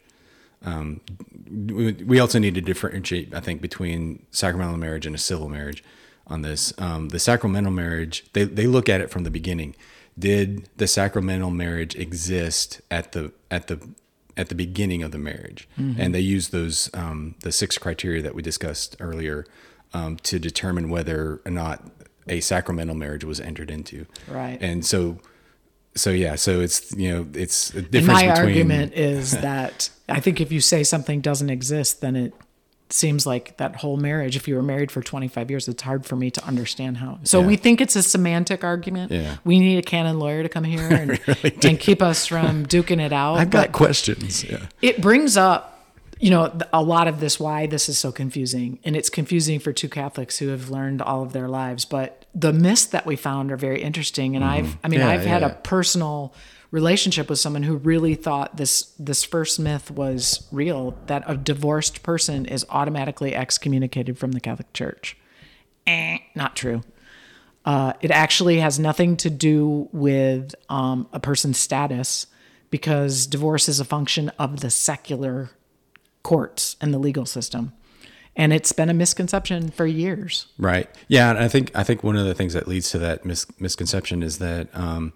Um, 0.63 1.01
we, 1.49 1.93
we 1.93 2.19
also 2.19 2.37
need 2.37 2.53
to 2.53 2.61
differentiate, 2.61 3.33
I 3.33 3.39
think, 3.39 3.61
between 3.61 4.27
sacramental 4.29 4.77
marriage 4.77 5.07
and 5.07 5.15
a 5.15 5.19
civil 5.19 5.49
marriage. 5.49 5.83
On 6.31 6.41
this, 6.41 6.73
um, 6.77 7.09
the 7.09 7.19
sacramental 7.19 7.71
marriage, 7.71 8.23
they 8.33 8.45
they 8.45 8.65
look 8.65 8.87
at 8.87 9.01
it 9.01 9.09
from 9.09 9.23
the 9.23 9.31
beginning. 9.31 9.75
Did 10.17 10.69
the 10.77 10.87
sacramental 10.87 11.51
marriage 11.51 11.93
exist 11.95 12.81
at 12.89 13.11
the 13.11 13.33
at 13.49 13.67
the 13.67 13.89
at 14.37 14.47
the 14.49 14.55
beginning 14.55 15.03
of 15.03 15.11
the 15.11 15.17
marriage, 15.17 15.67
and 15.77 16.15
they 16.15 16.21
use 16.21 16.49
those 16.49 16.89
um, 16.93 17.35
the 17.41 17.51
six 17.51 17.77
criteria 17.77 18.21
that 18.21 18.33
we 18.33 18.41
discussed 18.41 18.95
earlier 18.99 19.45
um, 19.93 20.17
to 20.17 20.39
determine 20.39 20.89
whether 20.89 21.41
or 21.45 21.51
not 21.51 21.89
a 22.27 22.39
sacramental 22.39 22.95
marriage 22.95 23.23
was 23.23 23.39
entered 23.39 23.69
into. 23.69 24.05
Right. 24.27 24.57
And 24.61 24.85
so, 24.85 25.17
so 25.95 26.11
yeah, 26.11 26.35
so 26.35 26.61
it's 26.61 26.95
you 26.95 27.11
know 27.11 27.27
it's 27.33 27.73
a 27.73 27.79
And 27.79 27.91
difference 27.91 28.21
my 28.21 28.27
between 28.29 28.47
argument 28.47 28.93
is 28.93 29.31
that 29.31 29.89
I 30.07 30.19
think 30.19 30.39
if 30.39 30.51
you 30.51 30.61
say 30.61 30.83
something 30.83 31.21
doesn't 31.21 31.49
exist, 31.49 32.01
then 32.01 32.15
it 32.15 32.33
seems 32.93 33.25
like 33.25 33.57
that 33.57 33.77
whole 33.77 33.97
marriage, 33.97 34.35
if 34.35 34.47
you 34.47 34.55
were 34.55 34.61
married 34.61 34.91
for 34.91 35.01
25 35.01 35.49
years, 35.49 35.67
it's 35.67 35.83
hard 35.83 36.05
for 36.05 36.15
me 36.15 36.31
to 36.31 36.45
understand 36.45 36.97
how. 36.97 37.19
So 37.23 37.41
Yeah. 37.41 37.47
we 37.47 37.55
think 37.55 37.81
it's 37.81 37.95
a 37.95 38.03
semantic 38.03 38.63
argument. 38.63 39.11
Yeah. 39.11 39.37
We 39.43 39.59
need 39.59 39.77
a 39.77 39.81
canon 39.81 40.19
lawyer 40.19 40.43
to 40.43 40.49
come 40.49 40.63
here 40.63 40.87
and, 40.91 41.19
and 41.63 41.79
keep 41.79 42.01
us 42.01 42.25
from 42.25 42.65
duking 42.65 42.99
it 42.99 43.13
out. 43.13 43.35
I've 43.35 43.49
got 43.49 43.71
questions. 43.71 44.43
Yeah. 44.43 44.65
it 44.81 45.01
brings 45.01 45.37
up 45.37 45.71
you 46.21 46.29
know, 46.29 46.55
a 46.71 46.83
lot 46.83 47.07
of 47.07 47.19
this, 47.19 47.39
why 47.39 47.65
this 47.65 47.89
is 47.89 47.97
so 47.97 48.11
confusing. 48.11 48.77
And 48.83 48.95
it's 48.95 49.09
confusing 49.09 49.59
for 49.59 49.73
two 49.73 49.89
Catholics 49.89 50.37
who 50.37 50.49
have 50.49 50.69
learned 50.69 51.01
all 51.01 51.23
of 51.23 51.33
their 51.33 51.47
lives. 51.47 51.83
But 51.83 52.25
the 52.35 52.53
myths 52.53 52.85
that 52.85 53.07
we 53.07 53.15
found 53.15 53.51
are 53.51 53.57
very 53.57 53.81
interesting. 53.81 54.35
And 54.35 54.45
mm-hmm. 54.45 54.67
I've, 54.67 54.77
I 54.83 54.87
mean, 54.87 55.01
I've 55.01 55.25
had 55.25 55.41
a 55.41 55.49
personal 55.49 56.31
relationship 56.71 57.29
with 57.29 57.37
someone 57.37 57.63
who 57.63 57.75
really 57.75 58.15
thought 58.15 58.57
this 58.57 58.93
this 58.97 59.23
first 59.23 59.59
myth 59.59 59.91
was 59.91 60.47
real 60.51 60.97
that 61.07 61.23
a 61.27 61.35
divorced 61.35 62.01
person 62.01 62.45
is 62.45 62.65
automatically 62.69 63.35
excommunicated 63.35 64.17
from 64.17 64.31
the 64.31 64.39
Catholic 64.39 64.71
Church. 64.73 65.17
Eh, 65.85 66.17
not 66.35 66.55
true. 66.55 66.81
Uh, 67.63 67.93
it 68.01 68.09
actually 68.09 68.59
has 68.59 68.79
nothing 68.79 69.15
to 69.17 69.29
do 69.29 69.87
with 69.91 70.55
um, 70.69 71.07
a 71.13 71.19
person's 71.19 71.59
status 71.59 72.25
because 72.71 73.27
divorce 73.27 73.69
is 73.69 73.79
a 73.79 73.85
function 73.85 74.29
of 74.39 74.61
the 74.61 74.69
secular 74.69 75.51
courts 76.23 76.75
and 76.81 76.93
the 76.93 76.97
legal 76.97 77.25
system. 77.25 77.73
And 78.35 78.53
it's 78.53 78.71
been 78.71 78.89
a 78.89 78.93
misconception 78.93 79.69
for 79.71 79.85
years. 79.85 80.47
Right. 80.57 80.89
Yeah, 81.09 81.29
and 81.29 81.37
I 81.37 81.49
think 81.49 81.69
I 81.75 81.83
think 81.83 82.01
one 82.01 82.15
of 82.15 82.25
the 82.25 82.33
things 82.33 82.53
that 82.53 82.67
leads 82.67 82.89
to 82.91 82.99
that 82.99 83.25
mis- 83.25 83.45
misconception 83.59 84.23
is 84.23 84.37
that 84.37 84.69
um, 84.73 85.11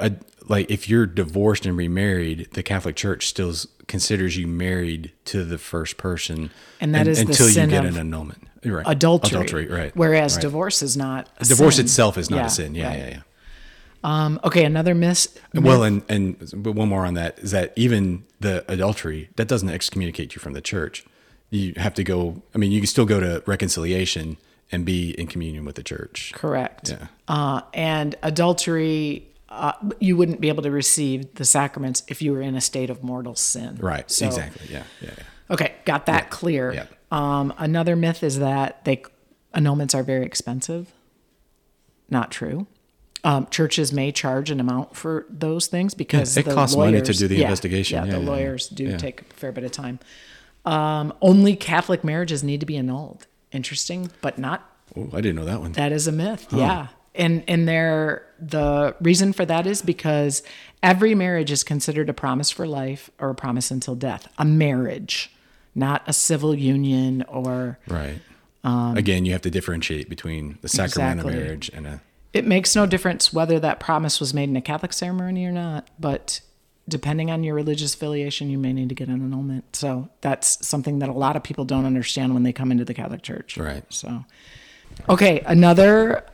a, 0.00 0.12
like 0.48 0.70
if 0.70 0.88
you're 0.88 1.06
divorced 1.06 1.66
and 1.66 1.76
remarried, 1.76 2.48
the 2.52 2.62
Catholic 2.62 2.96
Church 2.96 3.26
still 3.26 3.54
considers 3.86 4.36
you 4.36 4.46
married 4.46 5.12
to 5.26 5.44
the 5.44 5.58
first 5.58 5.96
person, 5.96 6.50
And 6.80 6.94
that 6.94 7.06
is 7.08 7.18
the 7.18 7.26
until 7.26 7.48
you 7.48 7.54
get 7.66 7.84
an 7.84 7.96
annulment. 7.96 8.48
Right. 8.64 8.84
Adultery. 8.86 9.38
Adultery. 9.38 9.66
Right. 9.68 9.96
Whereas 9.96 10.34
right. 10.34 10.42
divorce 10.42 10.82
is 10.82 10.96
not 10.96 11.28
a 11.38 11.44
divorce 11.44 11.76
sin. 11.76 11.84
itself 11.84 12.18
is 12.18 12.28
not 12.28 12.38
Yeah, 12.38 12.46
a 12.46 12.50
sin. 12.50 12.74
Yeah, 12.74 12.88
right. 12.88 12.98
yeah, 12.98 13.08
yeah. 13.08 13.22
Um, 14.04 14.40
okay, 14.44 14.64
another 14.64 14.94
myth. 14.94 15.40
Well, 15.54 15.82
and 15.82 16.02
and 16.08 16.36
but 16.56 16.72
one 16.72 16.88
more 16.88 17.04
on 17.04 17.14
that 17.14 17.38
is 17.40 17.50
that 17.50 17.72
even 17.76 18.24
the 18.40 18.64
adultery 18.70 19.28
that 19.36 19.48
doesn't 19.48 19.68
excommunicate 19.68 20.34
you 20.34 20.40
from 20.40 20.52
the 20.52 20.60
church. 20.60 21.04
You 21.50 21.72
have 21.76 21.94
to 21.94 22.04
go. 22.04 22.42
I 22.54 22.58
mean, 22.58 22.72
you 22.72 22.80
can 22.80 22.86
still 22.86 23.06
go 23.06 23.20
to 23.20 23.42
reconciliation 23.46 24.36
and 24.70 24.84
be 24.84 25.10
in 25.12 25.26
communion 25.26 25.64
with 25.64 25.76
the 25.76 25.82
church. 25.82 26.32
Correct. 26.34 26.90
Yeah. 26.90 27.06
Uh, 27.26 27.62
and 27.72 28.14
adultery, 28.22 29.26
uh, 29.48 29.72
you 29.98 30.16
wouldn't 30.16 30.40
be 30.40 30.48
able 30.48 30.62
to 30.62 30.70
receive 30.70 31.34
the 31.34 31.44
sacraments 31.44 32.02
if 32.08 32.20
you 32.20 32.32
were 32.32 32.42
in 32.42 32.54
a 32.54 32.60
state 32.60 32.90
of 32.90 33.02
mortal 33.02 33.34
sin. 33.34 33.76
Right. 33.80 34.10
So- 34.10 34.26
exactly. 34.26 34.66
Yeah. 34.70 34.84
Yeah. 35.00 35.10
yeah. 35.16 35.24
Okay, 35.50 35.74
got 35.86 36.06
that 36.06 36.28
clear. 36.30 36.72
Yeah. 36.74 36.86
Um, 37.10 37.54
another 37.56 37.96
myth 37.96 38.22
is 38.22 38.38
that 38.38 38.84
they 38.84 39.02
annulments 39.54 39.94
are 39.94 40.02
very 40.02 40.26
expensive. 40.26 40.92
Not 42.10 42.30
true. 42.30 42.66
Um, 43.24 43.46
churches 43.50 43.92
may 43.92 44.12
charge 44.12 44.50
an 44.50 44.60
amount 44.60 44.94
for 44.94 45.26
those 45.28 45.66
things 45.66 45.94
because 45.94 46.36
it 46.36 46.44
the 46.44 46.54
costs 46.54 46.76
money 46.76 47.00
to 47.00 47.12
do 47.12 47.26
the 47.26 47.36
yeah, 47.36 47.42
investigation. 47.42 47.96
Yeah, 47.96 48.04
Yeah, 48.04 48.12
the 48.12 48.18
yeah, 48.18 48.24
yeah. 48.24 48.30
lawyers 48.30 48.68
do 48.68 48.84
Yeah. 48.84 48.96
take 48.98 49.22
a 49.22 49.24
fair 49.34 49.50
bit 49.52 49.64
of 49.64 49.72
time. 49.72 49.98
Um, 50.64 51.12
only 51.22 51.56
Catholic 51.56 52.04
marriages 52.04 52.44
need 52.44 52.60
to 52.60 52.66
be 52.66 52.76
annulled. 52.76 53.26
Interesting, 53.50 54.10
but 54.20 54.38
not 54.38 54.70
Oh, 54.96 55.08
I 55.12 55.20
didn't 55.20 55.36
know 55.36 55.44
that 55.46 55.60
one. 55.60 55.72
that 55.72 55.92
is 55.92 56.06
a 56.06 56.12
myth. 56.12 56.46
Yeah. 56.52 56.88
And 57.14 57.42
and 57.48 57.66
there 57.66 58.26
the 58.40 58.94
reason 59.00 59.32
for 59.32 59.44
that 59.44 59.66
is 59.66 59.82
because 59.82 60.42
every 60.82 61.14
marriage 61.14 61.50
is 61.50 61.64
considered 61.64 62.08
a 62.08 62.14
promise 62.14 62.50
for 62.50 62.66
life 62.66 63.10
or 63.18 63.30
a 63.30 63.34
promise 63.34 63.70
until 63.70 63.94
death. 63.94 64.28
A 64.38 64.44
marriage, 64.44 65.32
not 65.74 66.02
a 66.06 66.12
civil 66.12 66.54
union 66.54 67.24
or 67.28 67.78
right. 67.88 68.20
Um, 68.64 68.96
Again, 68.96 69.24
you 69.24 69.32
have 69.32 69.42
to 69.42 69.50
differentiate 69.50 70.08
between 70.08 70.58
the 70.62 70.68
sacrament 70.68 71.20
Exactly. 71.20 71.34
of 71.38 71.44
marriage 71.44 71.70
and 71.72 71.86
a. 71.86 72.00
it 72.32 72.44
makes 72.44 72.74
no 72.74 72.86
difference 72.86 73.32
whether 73.32 73.60
that 73.60 73.78
promise 73.80 74.18
was 74.20 74.34
made 74.34 74.48
in 74.48 74.56
a 74.56 74.60
Catholic 74.60 74.92
ceremony 74.92 75.46
or 75.46 75.52
not, 75.52 75.88
but 75.98 76.40
depending 76.88 77.30
on 77.30 77.44
your 77.44 77.54
religious 77.54 77.94
affiliation, 77.94 78.50
you 78.50 78.58
may 78.58 78.72
need 78.72 78.88
to 78.88 78.94
get 78.94 79.08
an 79.08 79.22
annulment. 79.22 79.76
So 79.76 80.08
that's 80.22 80.66
something 80.66 80.98
that 81.00 81.08
a 81.08 81.12
lot 81.12 81.36
of 81.36 81.42
people 81.44 81.64
don't 81.64 81.84
understand 81.84 82.34
when 82.34 82.42
they 82.42 82.52
come 82.52 82.72
into 82.72 82.84
the 82.84 82.94
Catholic 82.94 83.22
Church. 83.22 83.56
Right. 83.58 83.84
So, 83.90 84.24
okay, 85.08 85.40
another 85.46 86.24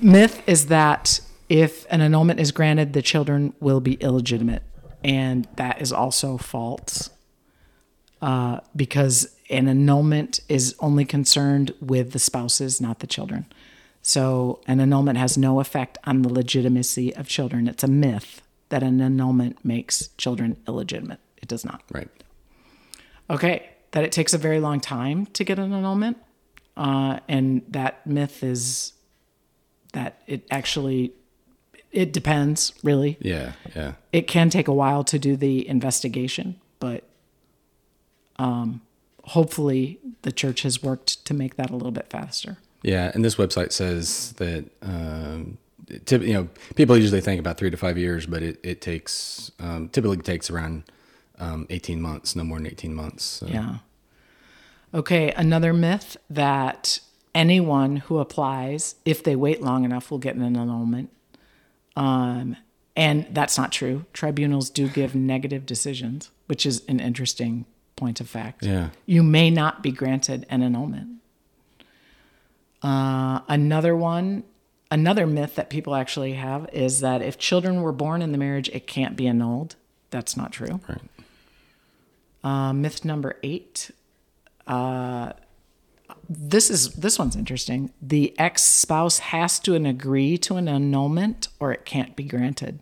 myth 0.00 0.42
is 0.46 0.66
that 0.66 1.20
if 1.48 1.86
an 1.90 2.00
annulment 2.00 2.40
is 2.40 2.52
granted, 2.52 2.92
the 2.92 3.02
children 3.02 3.54
will 3.60 3.80
be 3.80 3.94
illegitimate, 3.94 4.62
and 5.02 5.48
that 5.56 5.80
is 5.80 5.92
also 5.92 6.36
false. 6.36 7.10
Uh, 8.20 8.58
because 8.74 9.36
an 9.48 9.68
annulment 9.68 10.40
is 10.48 10.74
only 10.80 11.04
concerned 11.04 11.72
with 11.80 12.10
the 12.10 12.18
spouses, 12.18 12.80
not 12.80 12.98
the 12.98 13.06
children. 13.06 13.46
So 14.02 14.60
an 14.66 14.80
annulment 14.80 15.18
has 15.18 15.38
no 15.38 15.60
effect 15.60 15.98
on 16.04 16.22
the 16.22 16.32
legitimacy 16.32 17.14
of 17.14 17.28
children. 17.28 17.68
It's 17.68 17.84
a 17.84 17.88
myth 17.88 18.42
that 18.70 18.82
an 18.82 19.00
annulment 19.00 19.64
makes 19.64 20.08
children 20.18 20.56
illegitimate. 20.66 21.20
It 21.40 21.48
does 21.48 21.64
not. 21.64 21.82
Right. 21.92 22.08
Okay, 23.30 23.68
that 23.92 24.04
it 24.04 24.12
takes 24.12 24.34
a 24.34 24.38
very 24.38 24.60
long 24.60 24.80
time 24.80 25.26
to 25.26 25.44
get 25.44 25.58
an 25.58 25.72
annulment, 25.72 26.18
uh, 26.76 27.20
and 27.28 27.62
that 27.68 28.06
myth 28.06 28.42
is 28.42 28.94
that 29.92 30.22
it 30.26 30.46
actually 30.50 31.12
it 31.92 32.12
depends 32.12 32.72
really. 32.82 33.16
Yeah. 33.20 33.52
Yeah. 33.74 33.94
It 34.12 34.26
can 34.26 34.50
take 34.50 34.68
a 34.68 34.72
while 34.72 35.04
to 35.04 35.18
do 35.18 35.36
the 35.36 35.66
investigation, 35.68 36.60
but 36.80 37.04
um, 38.38 38.82
hopefully 39.24 39.98
the 40.22 40.32
church 40.32 40.62
has 40.62 40.82
worked 40.82 41.24
to 41.26 41.34
make 41.34 41.56
that 41.56 41.70
a 41.70 41.76
little 41.76 41.90
bit 41.92 42.08
faster. 42.10 42.58
Yeah, 42.82 43.10
and 43.14 43.24
this 43.24 43.34
website 43.34 43.72
says 43.72 44.32
that 44.34 44.64
um, 44.82 45.58
you 45.88 46.32
know 46.32 46.48
people 46.76 46.96
usually 46.96 47.20
think 47.20 47.40
about 47.40 47.58
three 47.58 47.70
to 47.70 47.76
five 47.76 47.98
years, 47.98 48.26
but 48.26 48.42
it 48.42 48.60
it 48.62 48.80
takes 48.80 49.50
um, 49.58 49.88
typically 49.88 50.18
takes 50.18 50.48
around 50.48 50.84
um, 51.38 51.66
eighteen 51.70 52.00
months, 52.00 52.36
no 52.36 52.44
more 52.44 52.58
than 52.58 52.66
eighteen 52.66 52.94
months. 52.94 53.24
So. 53.24 53.46
Yeah. 53.46 53.78
Okay, 54.94 55.32
another 55.32 55.72
myth 55.72 56.16
that 56.30 57.00
anyone 57.34 57.96
who 57.96 58.18
applies, 58.18 58.94
if 59.04 59.22
they 59.22 59.36
wait 59.36 59.60
long 59.60 59.84
enough, 59.84 60.10
will 60.10 60.18
get 60.18 60.36
an 60.36 60.56
annulment. 60.56 61.10
Um, 61.98 62.56
and 62.94 63.26
that's 63.32 63.58
not 63.58 63.72
true. 63.72 64.06
Tribunals 64.12 64.70
do 64.70 64.88
give 64.88 65.14
negative 65.14 65.66
decisions, 65.66 66.30
which 66.46 66.64
is 66.64 66.84
an 66.86 67.00
interesting 67.00 67.66
point 67.96 68.20
of 68.20 68.28
fact. 68.28 68.64
Yeah. 68.64 68.90
You 69.04 69.22
may 69.24 69.50
not 69.50 69.82
be 69.82 69.90
granted 69.90 70.46
an 70.48 70.62
annulment. 70.62 71.08
Uh, 72.82 73.40
another 73.48 73.96
one, 73.96 74.44
another 74.90 75.26
myth 75.26 75.56
that 75.56 75.70
people 75.70 75.96
actually 75.96 76.34
have 76.34 76.68
is 76.72 77.00
that 77.00 77.20
if 77.20 77.36
children 77.36 77.82
were 77.82 77.92
born 77.92 78.22
in 78.22 78.30
the 78.30 78.38
marriage, 78.38 78.68
it 78.68 78.86
can't 78.86 79.16
be 79.16 79.26
annulled. 79.26 79.74
That's 80.10 80.36
not 80.36 80.52
true. 80.52 80.80
Right. 80.88 81.02
Uh, 82.44 82.72
myth 82.72 83.04
number 83.04 83.38
eight. 83.42 83.90
Uh, 84.68 85.32
this 86.28 86.70
is 86.70 86.92
this 86.92 87.18
one's 87.18 87.36
interesting. 87.36 87.90
The 88.02 88.38
ex 88.38 88.62
spouse 88.62 89.18
has 89.18 89.58
to 89.60 89.74
agree 89.74 90.36
to 90.38 90.56
an 90.56 90.68
annulment, 90.68 91.48
or 91.58 91.72
it 91.72 91.84
can't 91.84 92.14
be 92.14 92.24
granted. 92.24 92.80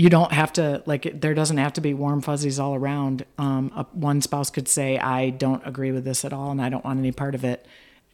You 0.00 0.08
don't 0.08 0.32
have 0.32 0.50
to 0.54 0.82
like. 0.86 1.20
There 1.20 1.34
doesn't 1.34 1.58
have 1.58 1.74
to 1.74 1.82
be 1.82 1.92
warm 1.92 2.22
fuzzies 2.22 2.58
all 2.58 2.74
around. 2.74 3.26
Um, 3.36 3.70
a, 3.76 3.84
one 3.92 4.22
spouse 4.22 4.48
could 4.48 4.66
say, 4.66 4.98
"I 4.98 5.28
don't 5.28 5.60
agree 5.66 5.92
with 5.92 6.04
this 6.04 6.24
at 6.24 6.32
all, 6.32 6.50
and 6.50 6.62
I 6.62 6.70
don't 6.70 6.82
want 6.82 6.98
any 6.98 7.12
part 7.12 7.34
of 7.34 7.44
it," 7.44 7.66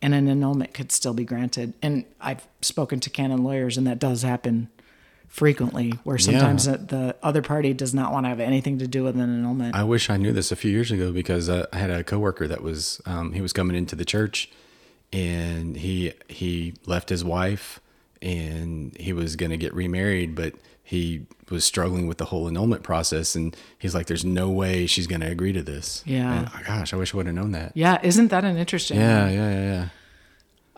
and 0.03 0.13
an 0.13 0.27
annulment 0.27 0.75
could 0.75 0.91
still 0.91 1.15
be 1.15 1.25
granted. 1.25 1.75
And 1.81 2.05
I've 2.21 2.49
spoken 2.61 2.99
to 2.99 3.11
canon 3.11 3.45
lawyers, 3.45 3.79
and 3.79 3.87
that 3.87 4.01
does 4.01 4.23
happen 4.23 4.69
frequently, 5.29 5.91
where 6.05 6.19
sometimes 6.19 6.65
the, 6.65 6.79
the 6.79 7.17
other 7.23 7.43
party 7.43 7.73
does 7.75 7.93
not 7.95 8.13
want 8.13 8.25
to 8.25 8.29
have 8.29 8.41
anything 8.41 8.79
to 8.79 8.87
do 8.87 9.05
with 9.05 9.17
an 9.17 9.23
annulment. 9.23 9.75
I 9.75 9.85
wish 9.85 10.09
I 10.11 10.17
knew 10.17 10.33
this 10.33 10.51
a 10.53 10.57
few 10.57 10.71
years 10.71 10.91
ago 10.91 11.13
because 11.13 11.49
uh, 11.49 11.67
I 11.73 11.79
had 11.79 11.91
a 11.91 12.03
coworker 12.05 12.47
that 12.49 12.63
was 12.63 13.01
um, 13.07 13.33
he 13.33 13.41
was 13.41 13.53
coming 13.53 13.77
into 13.77 13.97
the 13.97 14.05
church, 14.05 14.51
and 15.13 15.77
he 15.77 16.13
he 16.29 16.75
left 16.87 17.09
his 17.09 17.25
wife, 17.25 17.81
and 18.23 18.97
he 18.99 19.13
was 19.13 19.37
going 19.37 19.51
to 19.51 19.57
get 19.57 19.75
remarried, 19.75 20.35
but 20.35 20.55
he 20.83 21.27
was 21.51 21.65
struggling 21.65 22.07
with 22.07 22.19
the 22.19 22.27
whole 22.27 22.47
annulment 22.49 22.83
process, 22.83 23.35
and 23.35 23.57
he's 23.79 23.95
like, 23.95 24.07
"There's 24.07 24.25
no 24.25 24.51
way 24.51 24.87
she's 24.87 25.07
going 25.07 25.21
to 25.21 25.29
agree 25.29 25.53
to 25.53 25.63
this." 25.63 26.03
Yeah. 26.07 26.33
And, 26.33 26.49
oh, 26.55 26.61
gosh, 26.67 26.95
I 26.95 26.97
wish 26.97 27.13
I 27.13 27.17
would 27.19 27.27
have 27.27 27.35
known 27.35 27.53
that. 27.53 27.73
yeah, 27.75 27.99
isn't 28.03 28.29
that 28.29 28.45
an 28.45 28.57
interesting? 28.57 28.99
Yeah, 28.99 29.29
yeah, 29.29 29.51
yeah, 29.51 29.63
yeah. 29.73 29.89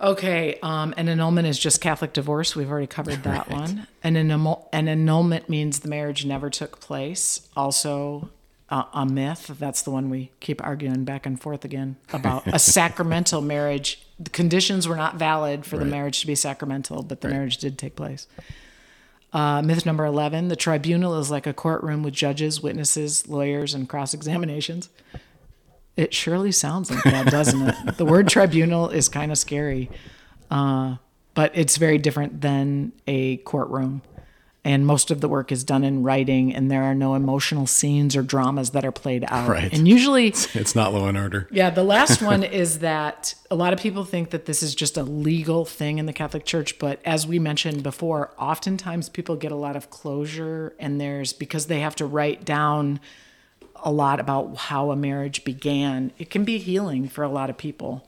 Okay, 0.00 0.58
um, 0.62 0.94
an 0.96 1.08
annulment 1.08 1.48
is 1.48 1.58
just 1.58 1.80
Catholic 1.80 2.12
divorce. 2.12 2.54
We've 2.54 2.70
already 2.70 2.86
covered 2.86 3.24
that 3.24 3.50
one. 3.50 3.88
An, 4.04 4.16
annul- 4.16 4.68
an 4.72 4.86
annulment 4.86 5.48
means 5.48 5.80
the 5.80 5.88
marriage 5.88 6.24
never 6.24 6.50
took 6.50 6.80
place. 6.80 7.48
Also, 7.56 8.30
uh, 8.70 8.84
a 8.92 9.04
myth. 9.04 9.50
That's 9.58 9.82
the 9.82 9.90
one 9.90 10.08
we 10.08 10.30
keep 10.38 10.62
arguing 10.64 11.04
back 11.04 11.26
and 11.26 11.40
forth 11.40 11.64
again 11.64 11.96
about 12.12 12.46
a 12.46 12.58
sacramental 12.60 13.40
marriage. 13.40 14.06
The 14.20 14.30
conditions 14.30 14.86
were 14.86 14.96
not 14.96 15.16
valid 15.16 15.66
for 15.66 15.78
the 15.78 15.84
marriage 15.84 16.20
to 16.20 16.26
be 16.28 16.34
sacramental, 16.36 17.02
but 17.02 17.20
the 17.20 17.28
marriage 17.28 17.58
did 17.58 17.76
take 17.76 17.96
place. 17.96 18.28
Uh, 19.30 19.60
myth 19.60 19.84
number 19.84 20.06
11 20.06 20.48
the 20.48 20.56
tribunal 20.56 21.18
is 21.18 21.30
like 21.30 21.46
a 21.46 21.52
courtroom 21.52 22.02
with 22.02 22.14
judges, 22.14 22.62
witnesses, 22.62 23.28
lawyers, 23.28 23.74
and 23.74 23.88
cross 23.88 24.14
examinations. 24.14 24.88
It 25.98 26.14
surely 26.14 26.52
sounds 26.52 26.90
like 26.90 27.02
that, 27.04 27.26
doesn't 27.26 27.60
it? 27.68 27.96
The 27.98 28.04
word 28.06 28.28
tribunal 28.36 28.88
is 28.88 29.08
kind 29.08 29.30
of 29.32 29.36
scary, 29.38 29.90
uh, 30.50 30.96
but 31.34 31.52
it's 31.54 31.76
very 31.76 31.98
different 31.98 32.40
than 32.40 32.92
a 33.06 33.36
courtroom. 33.38 34.02
and 34.64 34.86
most 34.86 35.10
of 35.10 35.20
the 35.22 35.28
work 35.28 35.50
is 35.50 35.64
done 35.64 35.82
in 35.82 36.02
writing, 36.02 36.54
and 36.54 36.70
there 36.70 36.82
are 36.82 36.94
no 36.94 37.14
emotional 37.14 37.66
scenes 37.66 38.14
or 38.16 38.22
dramas 38.22 38.70
that 38.70 38.84
are 38.84 38.92
played 38.92 39.24
out. 39.28 39.48
Right. 39.48 39.72
And 39.72 39.88
usually, 39.88 40.28
It's 40.28 40.74
not 40.74 40.92
Law 40.92 41.06
and 41.08 41.16
Order. 41.16 41.48
yeah, 41.50 41.70
the 41.70 41.84
last 41.84 42.20
one 42.32 42.42
is 42.44 42.80
that 42.80 43.34
a 43.50 43.54
lot 43.56 43.72
of 43.72 43.78
people 43.78 44.04
think 44.04 44.30
that 44.30 44.44
this 44.46 44.62
is 44.62 44.74
just 44.74 44.96
a 44.98 45.02
legal 45.04 45.64
thing 45.64 45.98
in 45.98 46.06
the 46.06 46.12
Catholic 46.12 46.44
Church, 46.44 46.78
but 46.78 47.00
as 47.04 47.26
we 47.26 47.38
mentioned 47.38 47.82
before, 47.82 48.32
oftentimes 48.38 49.08
people 49.08 49.36
get 49.36 49.52
a 49.52 49.56
lot 49.56 49.74
of 49.74 49.90
closure, 49.90 50.74
and 50.78 51.00
there's 51.00 51.32
because 51.32 51.66
they 51.66 51.80
have 51.80 51.96
to 51.96 52.04
write 52.04 52.44
down 52.44 53.00
a 53.82 53.90
lot 53.92 54.20
about 54.20 54.56
how 54.56 54.90
a 54.90 54.96
marriage 54.96 55.44
began. 55.44 56.12
It 56.18 56.30
can 56.30 56.44
be 56.44 56.58
healing 56.58 57.08
for 57.08 57.22
a 57.24 57.28
lot 57.28 57.50
of 57.50 57.56
people. 57.56 58.06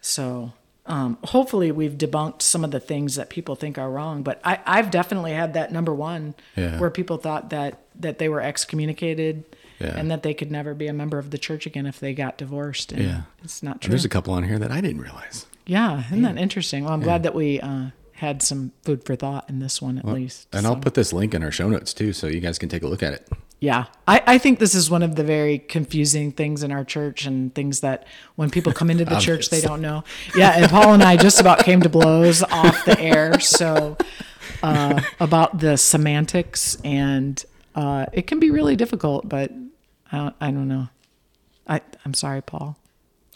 So 0.00 0.52
um, 0.86 1.18
hopefully 1.24 1.70
we've 1.70 1.92
debunked 1.92 2.42
some 2.42 2.64
of 2.64 2.70
the 2.70 2.80
things 2.80 3.14
that 3.16 3.30
people 3.30 3.54
think 3.54 3.78
are 3.78 3.90
wrong. 3.90 4.22
But 4.22 4.40
I, 4.44 4.58
I've 4.66 4.90
definitely 4.90 5.32
had 5.32 5.54
that 5.54 5.72
number 5.72 5.94
one 5.94 6.34
Yeah. 6.56 6.78
where 6.80 6.90
people 6.90 7.16
thought 7.18 7.50
that 7.50 7.78
that 8.00 8.18
they 8.18 8.28
were 8.28 8.40
excommunicated 8.40 9.44
Yeah. 9.78 9.94
and 9.98 10.10
that 10.10 10.22
they 10.22 10.32
could 10.34 10.50
never 10.50 10.74
be 10.74 10.86
a 10.88 10.92
member 10.92 11.18
of 11.18 11.30
the 11.30 11.38
church 11.38 11.66
again 11.66 11.86
if 11.86 12.00
they 12.00 12.14
got 12.14 12.38
divorced. 12.38 12.90
And 12.92 13.02
Yeah. 13.02 13.20
it's 13.44 13.62
not 13.62 13.80
true. 13.80 13.90
There's 13.90 14.04
a 14.04 14.08
couple 14.08 14.32
on 14.34 14.44
here 14.44 14.58
that 14.58 14.70
I 14.72 14.80
didn't 14.80 15.00
realize. 15.02 15.46
yeah, 15.66 16.04
isn't 16.06 16.22
that 16.22 16.38
interesting? 16.38 16.84
Well, 16.84 16.92
I'm 16.94 17.00
glad 17.02 17.22
that 17.22 17.34
we 17.34 17.60
uh, 17.60 17.86
had 18.22 18.40
some 18.40 18.70
food 18.84 19.04
for 19.04 19.16
thought 19.16 19.50
in 19.50 19.58
this 19.58 19.82
one 19.82 19.98
at 19.98 20.04
least. 20.04 20.46
And 20.52 20.64
I'll 20.64 20.76
put 20.76 20.94
this 20.94 21.12
link 21.12 21.34
in 21.34 21.42
our 21.42 21.50
show 21.50 21.68
notes 21.68 21.92
too, 21.92 22.12
so 22.12 22.28
you 22.28 22.38
guys 22.38 22.56
can 22.56 22.68
take 22.68 22.84
a 22.84 22.86
look 22.86 23.02
at 23.02 23.12
it. 23.12 23.28
Yeah, 23.58 23.86
I, 24.06 24.22
I 24.26 24.38
think 24.38 24.60
this 24.60 24.76
is 24.76 24.88
one 24.88 25.02
of 25.02 25.16
the 25.16 25.24
very 25.24 25.58
confusing 25.58 26.30
things 26.30 26.62
in 26.62 26.70
our 26.70 26.84
church 26.84 27.26
and 27.26 27.52
things 27.52 27.80
that 27.80 28.06
when 28.36 28.48
people 28.48 28.72
come 28.72 28.90
into 28.90 29.04
the 29.04 29.18
church, 29.26 29.50
they 29.50 29.60
don't 29.60 29.80
know. 29.80 30.04
Yeah, 30.36 30.52
and 30.56 30.70
Paul 30.70 30.94
and 30.94 31.02
I 31.02 31.16
just 31.16 31.40
about 31.40 31.64
came 31.64 31.80
to 31.82 31.88
blows 31.88 32.44
off 32.44 32.84
the 32.84 32.98
air. 33.00 33.40
So, 33.40 33.96
uh, 34.62 35.02
about 35.18 35.58
the 35.58 35.76
semantics, 35.76 36.76
and 36.84 37.44
uh, 37.74 38.06
it 38.12 38.28
can 38.28 38.38
be 38.38 38.50
really 38.50 38.76
difficult, 38.76 39.28
but 39.28 39.50
I 40.12 40.16
don't, 40.16 40.36
I 40.40 40.50
don't 40.52 40.68
know. 40.68 40.88
I, 41.66 41.80
I'm 42.04 42.14
sorry, 42.14 42.40
Paul. 42.42 42.78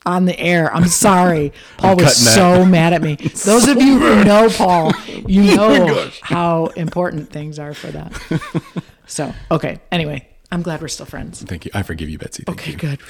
On 0.06 0.24
the 0.24 0.38
air, 0.38 0.72
I'm 0.74 0.86
sorry. 1.06 1.52
Paul 1.78 1.96
was 1.96 2.04
cutting 2.04 2.24
that. 2.24 2.34
so 2.58 2.64
mad 2.64 2.92
at 2.92 3.02
me. 3.02 3.16
Those 3.44 3.68
of 3.68 3.80
you 3.82 3.98
who 3.98 4.24
know 4.24 4.48
Paul, 4.48 4.92
you 5.26 5.42
Oh 5.60 5.76
know 5.86 6.10
how 6.22 6.66
important 6.76 7.28
things 7.30 7.58
are 7.58 7.74
for 7.74 7.88
that. 7.88 8.12
So, 9.06 9.32
okay. 9.50 9.80
Anyway, 9.92 10.26
I'm 10.50 10.62
glad 10.62 10.80
we're 10.80 10.88
still 10.88 11.06
friends. 11.06 11.42
Thank 11.42 11.64
you. 11.64 11.70
I 11.74 11.82
forgive 11.82 12.08
you, 12.08 12.18
Betsy. 12.18 12.44
Thank 12.44 12.58
Okay, 12.60 12.70
you. 12.72 12.76
good. 12.78 13.00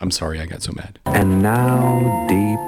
I'm 0.00 0.10
sorry 0.10 0.40
I 0.40 0.46
got 0.46 0.62
so 0.62 0.72
mad. 0.72 0.98
And 1.06 1.42
now, 1.42 2.26
deep 2.28 2.58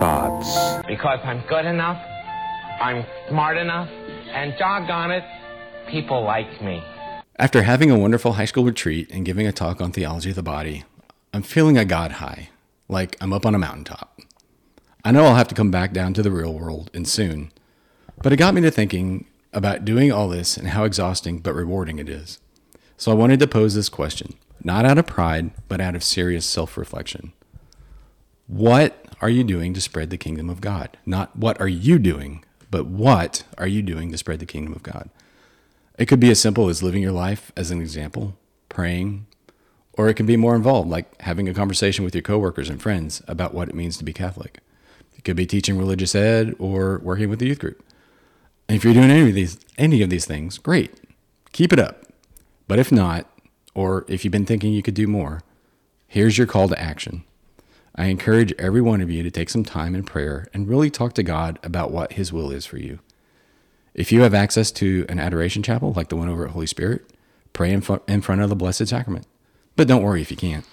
thoughts. 0.00 0.86
because 0.86 1.18
I'm 1.24 1.42
good 1.48 1.64
enough, 1.66 1.96
I'm 2.80 3.04
smart 3.28 3.56
enough, 3.56 3.88
and 4.28 4.54
doggone 4.58 5.10
it, 5.12 5.24
people 5.88 6.22
like 6.24 6.60
me. 6.62 6.82
After 7.38 7.62
having 7.62 7.90
a 7.90 7.98
wonderful 7.98 8.34
high 8.34 8.44
school 8.44 8.64
retreat 8.64 9.08
and 9.10 9.24
giving 9.24 9.46
a 9.46 9.52
talk 9.52 9.80
on 9.80 9.92
theology 9.92 10.30
of 10.30 10.36
the 10.36 10.42
body, 10.42 10.84
I'm 11.32 11.42
feeling 11.42 11.78
a 11.78 11.84
God 11.84 12.12
high, 12.12 12.50
like 12.88 13.16
I'm 13.20 13.32
up 13.32 13.46
on 13.46 13.54
a 13.54 13.58
mountaintop. 13.58 14.20
I 15.04 15.10
know 15.10 15.24
I'll 15.24 15.34
have 15.34 15.48
to 15.48 15.54
come 15.54 15.70
back 15.70 15.92
down 15.92 16.14
to 16.14 16.22
the 16.22 16.30
real 16.30 16.54
world 16.54 16.90
and 16.94 17.06
soon, 17.06 17.52
but 18.22 18.32
it 18.32 18.36
got 18.36 18.54
me 18.54 18.60
to 18.62 18.70
thinking 18.70 19.26
about 19.52 19.84
doing 19.84 20.10
all 20.10 20.28
this 20.28 20.56
and 20.56 20.68
how 20.68 20.84
exhausting 20.84 21.38
but 21.38 21.54
rewarding 21.54 21.98
it 21.98 22.08
is. 22.08 22.40
So 22.96 23.12
I 23.12 23.14
wanted 23.14 23.40
to 23.40 23.46
pose 23.46 23.74
this 23.74 23.88
question, 23.88 24.34
not 24.62 24.84
out 24.84 24.98
of 24.98 25.06
pride, 25.06 25.50
but 25.68 25.80
out 25.80 25.94
of 25.94 26.02
serious 26.02 26.46
self 26.46 26.76
reflection. 26.76 27.32
What 28.46 29.06
are 29.20 29.30
you 29.30 29.44
doing 29.44 29.74
to 29.74 29.80
spread 29.80 30.10
the 30.10 30.16
kingdom 30.18 30.50
of 30.50 30.60
God? 30.60 30.96
Not 31.06 31.36
what 31.36 31.60
are 31.60 31.68
you 31.68 31.98
doing, 31.98 32.44
but 32.70 32.86
what 32.86 33.44
are 33.58 33.66
you 33.66 33.82
doing 33.82 34.10
to 34.10 34.18
spread 34.18 34.38
the 34.38 34.46
kingdom 34.46 34.74
of 34.74 34.82
God? 34.82 35.08
It 35.98 36.06
could 36.06 36.20
be 36.20 36.30
as 36.30 36.40
simple 36.40 36.68
as 36.68 36.82
living 36.82 37.02
your 37.02 37.12
life 37.12 37.52
as 37.56 37.70
an 37.70 37.80
example, 37.80 38.36
praying, 38.68 39.26
or 39.96 40.08
it 40.08 40.14
can 40.14 40.26
be 40.26 40.36
more 40.36 40.56
involved, 40.56 40.88
like 40.88 41.20
having 41.22 41.48
a 41.48 41.54
conversation 41.54 42.04
with 42.04 42.14
your 42.14 42.22
coworkers 42.22 42.68
and 42.68 42.82
friends 42.82 43.22
about 43.28 43.54
what 43.54 43.68
it 43.68 43.74
means 43.74 43.96
to 43.98 44.04
be 44.04 44.12
Catholic. 44.12 44.58
It 45.16 45.24
could 45.24 45.36
be 45.36 45.46
teaching 45.46 45.78
religious 45.78 46.14
ed 46.14 46.54
or 46.58 47.00
working 47.02 47.30
with 47.30 47.38
the 47.38 47.46
youth 47.46 47.60
group. 47.60 47.82
And 48.68 48.76
if 48.76 48.84
you're 48.84 48.94
doing 48.94 49.10
any 49.10 49.28
of 49.28 49.34
these 49.34 49.58
any 49.78 50.02
of 50.02 50.10
these 50.10 50.24
things, 50.24 50.58
great. 50.58 50.92
Keep 51.52 51.72
it 51.72 51.78
up. 51.78 52.04
But 52.66 52.78
if 52.78 52.90
not, 52.90 53.30
or 53.74 54.04
if 54.08 54.24
you've 54.24 54.32
been 54.32 54.46
thinking 54.46 54.72
you 54.72 54.82
could 54.82 54.94
do 54.94 55.06
more, 55.06 55.42
here's 56.06 56.38
your 56.38 56.46
call 56.46 56.68
to 56.68 56.80
action. 56.80 57.24
I 57.96 58.06
encourage 58.06 58.52
every 58.58 58.80
one 58.80 59.00
of 59.00 59.10
you 59.10 59.22
to 59.22 59.30
take 59.30 59.50
some 59.50 59.64
time 59.64 59.94
in 59.94 60.02
prayer 60.02 60.48
and 60.52 60.68
really 60.68 60.90
talk 60.90 61.12
to 61.14 61.22
God 61.22 61.58
about 61.62 61.92
what 61.92 62.14
his 62.14 62.32
will 62.32 62.50
is 62.50 62.66
for 62.66 62.78
you. 62.78 62.98
If 63.94 64.10
you 64.10 64.22
have 64.22 64.34
access 64.34 64.72
to 64.72 65.06
an 65.08 65.20
adoration 65.20 65.62
chapel 65.62 65.92
like 65.92 66.08
the 66.08 66.16
one 66.16 66.28
over 66.28 66.46
at 66.46 66.52
Holy 66.52 66.66
Spirit, 66.66 67.08
pray 67.52 67.70
in, 67.70 67.80
fr- 67.80 67.96
in 68.08 68.20
front 68.20 68.40
of 68.40 68.48
the 68.48 68.56
Blessed 68.56 68.88
Sacrament. 68.88 69.26
But 69.76 69.88
don't 69.88 70.02
worry 70.02 70.20
if 70.22 70.30
you 70.30 70.36
can't. 70.36 70.64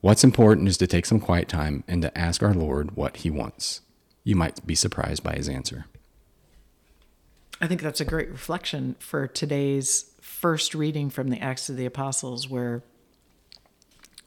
What's 0.00 0.22
important 0.22 0.68
is 0.68 0.76
to 0.78 0.86
take 0.86 1.06
some 1.06 1.18
quiet 1.20 1.48
time 1.48 1.82
and 1.88 2.02
to 2.02 2.16
ask 2.16 2.42
our 2.42 2.54
Lord 2.54 2.94
what 2.96 3.18
he 3.18 3.30
wants. 3.30 3.80
You 4.22 4.36
might 4.36 4.64
be 4.66 4.74
surprised 4.74 5.22
by 5.22 5.34
his 5.34 5.48
answer. 5.48 5.86
I 7.60 7.66
think 7.66 7.80
that's 7.82 8.00
a 8.00 8.04
great 8.04 8.30
reflection 8.30 8.94
for 9.00 9.26
today's 9.26 10.12
first 10.20 10.74
reading 10.74 11.10
from 11.10 11.30
the 11.30 11.40
Acts 11.40 11.68
of 11.68 11.76
the 11.76 11.86
Apostles, 11.86 12.48
where 12.48 12.82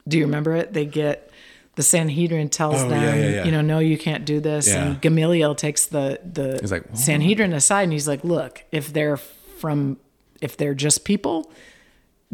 do 0.06 0.18
you 0.18 0.24
remember 0.24 0.54
it? 0.54 0.72
They 0.72 0.84
get 0.84 1.30
the 1.76 1.82
Sanhedrin 1.82 2.50
tells 2.50 2.82
Oh, 2.82 2.88
them, 2.88 3.02
yeah, 3.02 3.14
yeah, 3.14 3.28
yeah. 3.36 3.44
you 3.44 3.52
know, 3.52 3.62
no, 3.62 3.78
you 3.78 3.96
can't 3.96 4.26
do 4.26 4.40
this. 4.40 4.68
Yeah. 4.68 4.84
And 4.84 5.00
Gamaliel 5.00 5.54
takes 5.54 5.86
the 5.86 6.20
the 6.30 6.60
like, 6.70 6.84
Sanhedrin 6.94 7.52
aside 7.54 7.84
and 7.84 7.92
he's 7.92 8.08
like, 8.08 8.24
look, 8.24 8.64
if 8.72 8.92
they're 8.92 9.16
from 9.16 9.98
if 10.42 10.56
they're 10.56 10.74
just 10.74 11.04
people, 11.04 11.50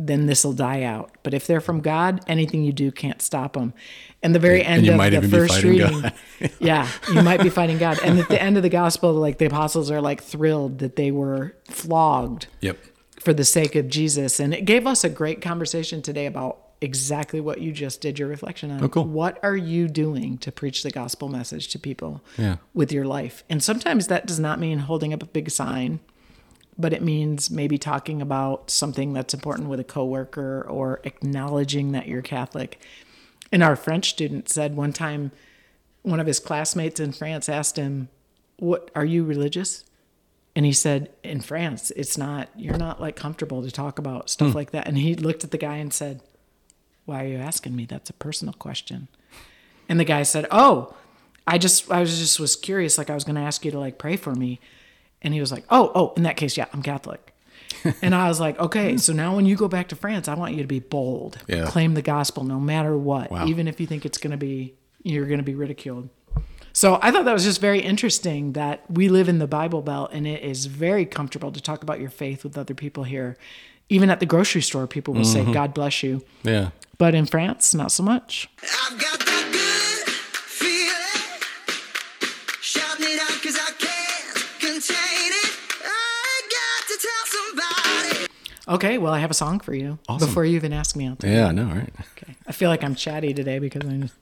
then 0.00 0.26
this 0.26 0.44
will 0.44 0.52
die 0.52 0.84
out. 0.84 1.10
But 1.24 1.34
if 1.34 1.46
they're 1.48 1.60
from 1.60 1.80
God, 1.80 2.20
anything 2.28 2.62
you 2.62 2.72
do 2.72 2.92
can't 2.92 3.20
stop 3.20 3.54
them. 3.54 3.74
And 4.22 4.32
the 4.34 4.38
very 4.38 4.64
end 4.64 4.86
of 4.88 4.96
the 5.22 5.28
first 5.28 5.62
reading, 5.64 6.04
yeah, 6.60 6.88
you 7.12 7.22
might 7.22 7.42
be 7.42 7.50
fighting 7.50 7.78
God. 7.78 7.98
And 8.04 8.18
at 8.20 8.28
the 8.28 8.40
end 8.40 8.56
of 8.56 8.62
the 8.62 8.68
gospel, 8.68 9.12
like 9.12 9.38
the 9.38 9.46
apostles 9.46 9.90
are 9.90 10.00
like 10.00 10.22
thrilled 10.22 10.78
that 10.78 10.94
they 10.96 11.10
were 11.10 11.56
flogged 11.68 12.46
Yep. 12.60 12.78
for 13.20 13.32
the 13.34 13.44
sake 13.44 13.74
of 13.74 13.88
Jesus. 13.88 14.38
And 14.40 14.54
it 14.54 14.64
gave 14.64 14.86
us 14.86 15.02
a 15.04 15.08
great 15.08 15.40
conversation 15.42 16.00
today 16.00 16.26
about 16.26 16.58
exactly 16.80 17.40
what 17.40 17.60
you 17.60 17.72
just 17.72 18.00
did 18.00 18.20
your 18.20 18.28
reflection 18.28 18.70
on. 18.70 18.82
Oh, 18.82 18.88
cool. 18.88 19.04
What 19.04 19.40
are 19.42 19.56
you 19.56 19.88
doing 19.88 20.38
to 20.38 20.52
preach 20.52 20.84
the 20.84 20.92
gospel 20.92 21.28
message 21.28 21.66
to 21.68 21.78
people 21.78 22.22
Yeah. 22.36 22.56
with 22.72 22.92
your 22.92 23.04
life? 23.04 23.42
And 23.50 23.60
sometimes 23.62 24.06
that 24.06 24.26
does 24.26 24.38
not 24.38 24.60
mean 24.60 24.78
holding 24.80 25.12
up 25.12 25.20
a 25.22 25.26
big 25.26 25.50
sign, 25.50 25.98
but 26.78 26.92
it 26.92 27.02
means 27.02 27.50
maybe 27.50 27.76
talking 27.76 28.22
about 28.22 28.70
something 28.70 29.12
that's 29.12 29.34
important 29.34 29.68
with 29.68 29.80
a 29.80 29.84
coworker 29.84 30.64
or 30.68 31.00
acknowledging 31.02 31.92
that 31.92 32.06
you're 32.06 32.22
Catholic. 32.22 32.80
And 33.50 33.62
our 33.62 33.74
French 33.74 34.10
student 34.10 34.48
said 34.48 34.76
one 34.76 34.92
time 34.92 35.32
one 36.02 36.20
of 36.20 36.26
his 36.26 36.38
classmates 36.38 37.00
in 37.00 37.12
France 37.12 37.48
asked 37.48 37.76
him, 37.76 38.08
"What 38.58 38.90
are 38.94 39.04
you 39.04 39.24
religious?" 39.24 39.84
And 40.54 40.64
he 40.64 40.72
said, 40.72 41.10
"In 41.24 41.40
France, 41.40 41.90
it's 41.96 42.16
not 42.16 42.48
you're 42.56 42.78
not 42.78 43.00
like 43.00 43.16
comfortable 43.16 43.62
to 43.62 43.70
talk 43.70 43.98
about 43.98 44.30
stuff 44.30 44.50
hmm. 44.50 44.56
like 44.56 44.70
that." 44.70 44.86
And 44.86 44.98
he 44.98 45.14
looked 45.16 45.42
at 45.42 45.50
the 45.50 45.58
guy 45.58 45.78
and 45.78 45.92
said, 45.92 46.22
"Why 47.06 47.24
are 47.24 47.28
you 47.28 47.38
asking 47.38 47.74
me? 47.74 47.86
That's 47.86 48.10
a 48.10 48.14
personal 48.14 48.54
question." 48.54 49.08
And 49.88 49.98
the 49.98 50.04
guy 50.04 50.22
said, 50.22 50.46
"Oh, 50.52 50.94
I 51.46 51.58
just 51.58 51.90
I 51.90 52.00
was 52.00 52.16
just 52.18 52.38
was 52.38 52.54
curious 52.54 52.98
like 52.98 53.10
I 53.10 53.14
was 53.14 53.24
going 53.24 53.36
to 53.36 53.42
ask 53.42 53.64
you 53.64 53.72
to 53.72 53.80
like 53.80 53.98
pray 53.98 54.16
for 54.16 54.34
me." 54.34 54.60
And 55.22 55.34
he 55.34 55.40
was 55.40 55.50
like, 55.52 55.64
"Oh, 55.70 55.90
oh, 55.94 56.12
in 56.16 56.22
that 56.24 56.36
case, 56.36 56.56
yeah, 56.56 56.66
I'm 56.72 56.82
Catholic." 56.82 57.34
and 58.02 58.14
I 58.14 58.28
was 58.28 58.40
like, 58.40 58.58
"Okay, 58.58 58.96
so 58.96 59.12
now 59.12 59.34
when 59.34 59.46
you 59.46 59.56
go 59.56 59.68
back 59.68 59.88
to 59.88 59.96
France, 59.96 60.28
I 60.28 60.34
want 60.34 60.54
you 60.54 60.62
to 60.62 60.68
be 60.68 60.80
bold. 60.80 61.38
Yeah. 61.46 61.66
Claim 61.66 61.94
the 61.94 62.02
gospel 62.02 62.44
no 62.44 62.58
matter 62.60 62.96
what, 62.96 63.30
Wow. 63.30 63.46
even 63.46 63.68
if 63.68 63.80
you 63.80 63.86
think 63.86 64.04
it's 64.06 64.18
going 64.18 64.30
to 64.32 64.36
be 64.36 64.74
you're 65.02 65.26
going 65.26 65.38
to 65.38 65.44
be 65.44 65.54
ridiculed." 65.54 66.08
So 66.72 66.98
I 67.02 67.10
thought 67.10 67.24
that 67.24 67.32
was 67.32 67.42
just 67.44 67.60
very 67.60 67.80
interesting 67.80 68.52
that 68.52 68.88
we 68.88 69.08
live 69.08 69.28
in 69.28 69.38
the 69.40 69.48
Bible 69.48 69.82
Belt 69.82 70.10
and 70.12 70.28
it 70.28 70.44
is 70.44 70.66
very 70.66 71.04
comfortable 71.04 71.50
to 71.50 71.60
talk 71.60 71.82
about 71.82 71.98
your 71.98 72.10
faith 72.10 72.44
with 72.44 72.56
other 72.56 72.74
people 72.74 73.02
here. 73.02 73.36
Even 73.88 74.10
at 74.10 74.20
the 74.20 74.26
grocery 74.26 74.62
store, 74.62 74.86
people 74.86 75.12
will 75.14 75.24
say, 75.24 75.40
mm-hmm. 75.40 75.52
God 75.52 75.74
bless 75.74 76.04
you. 76.04 76.22
Yeah. 76.44 76.70
But 76.98 77.16
in 77.16 77.26
France, 77.26 77.74
not 77.74 77.90
so 77.90 78.04
much. 78.04 78.48
I've 78.62 79.00
got 79.00 79.27
Okay, 88.68 88.98
well, 88.98 89.14
I 89.14 89.18
have 89.20 89.30
a 89.30 89.34
song 89.34 89.60
for 89.60 89.74
you 89.74 89.98
before 90.18 90.44
you 90.44 90.56
even 90.56 90.72
ask 90.72 90.94
me 90.94 91.06
out 91.06 91.20
there. 91.20 91.32
Yeah, 91.32 91.46
I 91.48 91.52
know, 91.52 91.64
right? 91.66 91.92
Okay. 92.16 92.34
I 92.46 92.52
feel 92.52 92.68
like 92.68 92.84
I'm 92.84 92.94
chatty 92.94 93.32
today 93.32 93.58
because 93.58 93.82
I 93.86 93.96
just. 93.96 94.14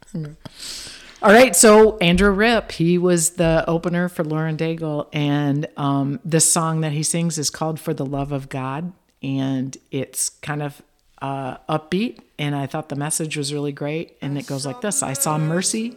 All 1.23 1.33
right, 1.33 1.57
so 1.57 1.97
Andrew 1.99 2.31
Ripp, 2.31 2.71
he 2.73 2.99
was 2.99 3.31
the 3.31 3.65
opener 3.67 4.09
for 4.09 4.23
Lauren 4.23 4.57
Daigle, 4.57 5.09
and 5.13 5.67
um, 5.77 6.21
this 6.25 6.49
song 6.51 6.83
that 6.83 6.93
he 6.93 7.03
sings 7.03 7.39
is 7.39 7.51
called 7.51 7.81
"For 7.81 7.93
the 7.95 8.05
Love 8.07 8.33
of 8.33 8.49
God," 8.49 8.93
and 9.23 9.77
it's 9.91 10.29
kind 10.29 10.63
of 10.63 10.83
uh, 11.21 11.57
upbeat, 11.69 12.21
and 12.39 12.55
I 12.55 12.67
thought 12.67 12.89
the 12.91 12.97
message 12.97 13.37
was 13.37 13.53
really 13.53 13.73
great, 13.73 14.17
and 14.21 14.39
it 14.39 14.47
goes 14.47 14.65
like 14.67 14.83
this: 14.83 15.03
I 15.03 15.15
saw 15.15 15.39
mercy 15.39 15.97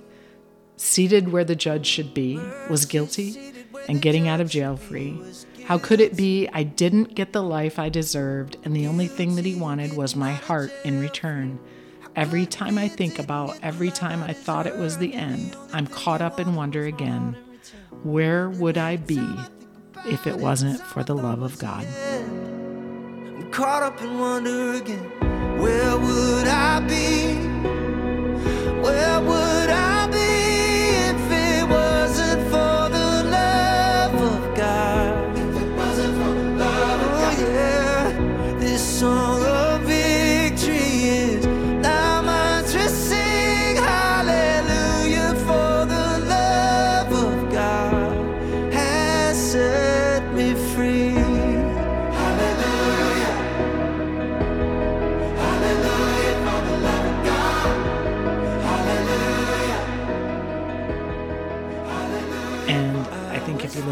seated 0.77 1.31
where 1.31 1.43
the 1.43 1.55
judge 1.55 1.85
should 1.85 2.13
be, 2.13 2.39
was 2.69 2.85
guilty, 2.85 3.51
and 3.89 4.01
getting 4.01 4.27
out 4.29 4.39
of 4.39 4.49
jail 4.49 4.77
free. 4.77 5.21
How 5.69 5.77
could 5.77 6.01
it 6.01 6.17
be 6.17 6.49
I 6.51 6.63
didn't 6.63 7.13
get 7.13 7.31
the 7.31 7.43
life 7.43 7.77
I 7.77 7.89
deserved 7.89 8.57
and 8.63 8.75
the 8.75 8.87
only 8.87 9.07
thing 9.07 9.35
that 9.35 9.45
he 9.45 9.53
wanted 9.53 9.95
was 9.95 10.15
my 10.15 10.31
heart 10.31 10.73
in 10.83 10.99
return? 10.99 11.59
Every 12.15 12.47
time 12.47 12.79
I 12.79 12.87
think 12.87 13.19
about 13.19 13.55
every 13.61 13.91
time 13.91 14.23
I 14.23 14.33
thought 14.33 14.65
it 14.65 14.75
was 14.77 14.97
the 14.97 15.13
end, 15.13 15.55
I'm 15.71 15.85
caught 15.85 16.23
up 16.23 16.39
in 16.39 16.55
wonder 16.55 16.85
again. 16.85 17.37
Where 18.01 18.49
would 18.49 18.79
I 18.79 18.97
be 18.97 19.23
if 20.07 20.25
it 20.25 20.37
wasn't 20.37 20.81
for 20.81 21.03
the 21.03 21.13
love 21.13 21.43
of 21.43 21.59
God? 21.59 21.85
I'm 21.85 23.51
caught 23.51 23.83
up 23.83 24.01
in 24.01 24.17
wonder 24.17 24.73
again. 24.73 25.03
Where 25.61 25.99
would 25.99 26.47
I 26.47 26.79
be? 26.79 27.35
Where 28.81 29.21
would 29.21 29.48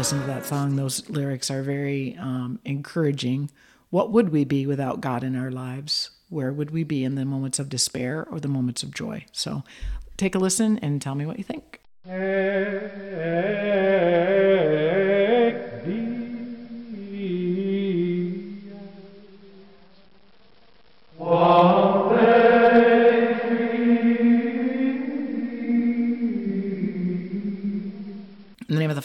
listen 0.08 0.20
to 0.22 0.26
that 0.26 0.46
song, 0.46 0.76
those 0.76 1.06
lyrics 1.10 1.50
are 1.50 1.62
very 1.62 2.16
um, 2.18 2.58
encouraging. 2.64 3.50
What 3.90 4.10
would 4.10 4.30
we 4.30 4.42
be 4.42 4.66
without 4.66 5.02
God 5.02 5.22
in 5.22 5.36
our 5.36 5.50
lives? 5.50 6.08
Where 6.30 6.50
would 6.50 6.70
we 6.70 6.82
be 6.82 7.04
in 7.04 7.14
the 7.14 7.26
moments 7.26 7.58
of 7.58 7.68
despair 7.68 8.26
or 8.30 8.40
the 8.40 8.48
moments 8.48 8.82
of 8.82 8.94
joy? 8.94 9.26
So 9.32 9.64
take 10.16 10.34
a 10.34 10.38
listen 10.38 10.78
and 10.78 11.02
tell 11.02 11.14
me 11.14 11.26
what 11.26 11.36
you 11.36 11.44
think. 11.44 11.82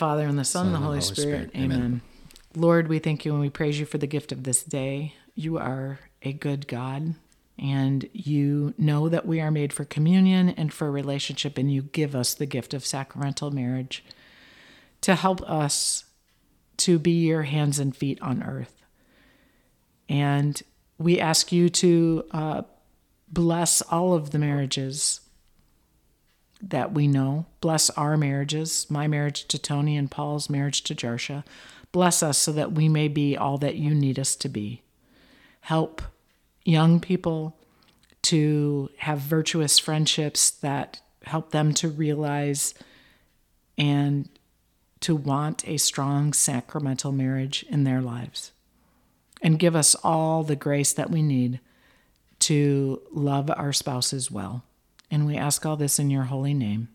Father, 0.03 0.27
and 0.27 0.37
the 0.37 0.43
Son, 0.43 0.65
and 0.65 0.75
the 0.75 0.79
Holy, 0.79 0.99
Spirit. 0.99 1.49
Amen. 1.55 2.01
Lord, 2.57 2.89
we 2.89 2.99
thank 2.99 3.23
you 3.23 3.31
and 3.31 3.39
we 3.39 3.49
praise 3.49 3.79
you 3.79 3.85
for 3.85 3.97
the 3.97 4.05
gift 4.05 4.33
of 4.33 4.43
this 4.43 4.61
day. 4.61 5.13
You 5.33 5.57
are 5.57 5.97
a 6.21 6.33
good 6.33 6.67
God, 6.67 7.15
and 7.57 8.09
you 8.11 8.73
know 8.77 9.07
that 9.07 9.25
we 9.25 9.39
are 9.39 9.49
made 9.49 9.71
for 9.71 9.85
communion 9.85 10.49
and 10.49 10.73
for 10.73 10.91
relationship, 10.91 11.57
and 11.57 11.71
you 11.71 11.83
give 11.83 12.17
us 12.17 12.33
the 12.33 12.45
gift 12.45 12.73
of 12.73 12.85
sacramental 12.85 13.49
marriage 13.49 14.03
to 14.99 15.15
help 15.15 15.41
us 15.49 16.03
to 16.79 16.99
be 16.99 17.25
your 17.25 17.43
hands 17.43 17.79
and 17.79 17.95
feet 17.95 18.21
on 18.21 18.43
earth. 18.43 18.83
And 20.09 20.61
we 20.97 21.17
ask 21.17 21.53
you 21.53 21.69
to 21.69 22.25
uh, 22.31 22.61
bless 23.29 23.81
all 23.81 24.13
of 24.13 24.31
the 24.31 24.39
marriages 24.39 25.21
that 26.69 26.93
we 26.93 27.07
know. 27.07 27.45
Bless 27.61 27.89
our 27.91 28.17
marriages, 28.17 28.87
my 28.89 29.07
marriage 29.07 29.45
to 29.47 29.59
Tony 29.59 29.97
and 29.97 30.09
Paul's 30.09 30.49
marriage 30.49 30.83
to 30.83 30.95
Jarsha. 30.95 31.43
Bless 31.91 32.23
us 32.23 32.37
so 32.37 32.51
that 32.53 32.71
we 32.71 32.89
may 32.89 33.07
be 33.07 33.37
all 33.37 33.57
that 33.59 33.75
you 33.75 33.93
need 33.93 34.17
us 34.17 34.35
to 34.37 34.49
be. 34.49 34.81
Help 35.61 36.01
young 36.63 36.99
people 36.99 37.57
to 38.23 38.89
have 38.97 39.19
virtuous 39.19 39.77
friendships 39.77 40.49
that 40.49 41.01
help 41.23 41.51
them 41.51 41.73
to 41.73 41.89
realize 41.89 42.73
and 43.77 44.29
to 45.01 45.15
want 45.15 45.67
a 45.67 45.77
strong 45.77 46.31
sacramental 46.31 47.11
marriage 47.11 47.65
in 47.69 47.83
their 47.83 48.01
lives. 48.01 48.51
And 49.41 49.59
give 49.59 49.75
us 49.75 49.95
all 50.03 50.43
the 50.43 50.55
grace 50.55 50.93
that 50.93 51.09
we 51.09 51.21
need 51.21 51.59
to 52.39 53.01
love 53.11 53.51
our 53.51 53.73
spouses 53.73 54.31
well. 54.31 54.63
And 55.13 55.25
we 55.27 55.37
ask 55.37 55.63
all 55.63 55.77
this 55.77 55.99
in 55.99 56.09
your 56.09 56.23
holy 56.23 56.55
name. 56.55 56.87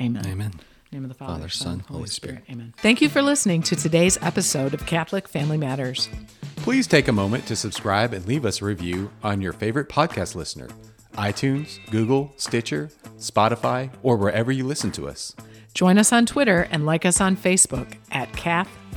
Amen. 0.00 0.24
Amen. 0.24 0.52
name 0.92 1.02
of 1.02 1.08
the 1.08 1.14
Father, 1.14 1.32
Father, 1.32 1.48
Son, 1.48 1.80
Holy 1.80 2.06
Spirit. 2.06 2.44
Amen. 2.48 2.72
Thank 2.76 3.02
you 3.02 3.08
for 3.08 3.20
listening 3.20 3.64
to 3.64 3.74
today's 3.74 4.16
episode 4.22 4.74
of 4.74 4.86
Catholic 4.86 5.26
Family 5.26 5.56
Matters. 5.56 6.08
Please 6.54 6.86
take 6.86 7.08
a 7.08 7.12
moment 7.12 7.46
to 7.46 7.56
subscribe 7.56 8.12
and 8.12 8.24
leave 8.28 8.44
us 8.44 8.62
a 8.62 8.64
review 8.64 9.10
on 9.24 9.40
your 9.40 9.52
favorite 9.52 9.88
podcast 9.88 10.36
listener 10.36 10.68
iTunes, 11.14 11.80
Google, 11.90 12.32
Stitcher, 12.36 12.90
Spotify, 13.18 13.90
or 14.04 14.16
wherever 14.16 14.52
you 14.52 14.64
listen 14.64 14.92
to 14.92 15.08
us. 15.08 15.34
Join 15.74 15.98
us 15.98 16.12
on 16.12 16.26
Twitter 16.26 16.68
and 16.70 16.86
like 16.86 17.04
us 17.04 17.20
on 17.20 17.36
Facebook 17.36 17.96
at 18.12 18.28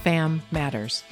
Fam 0.04 0.44
Matters. 0.52 1.04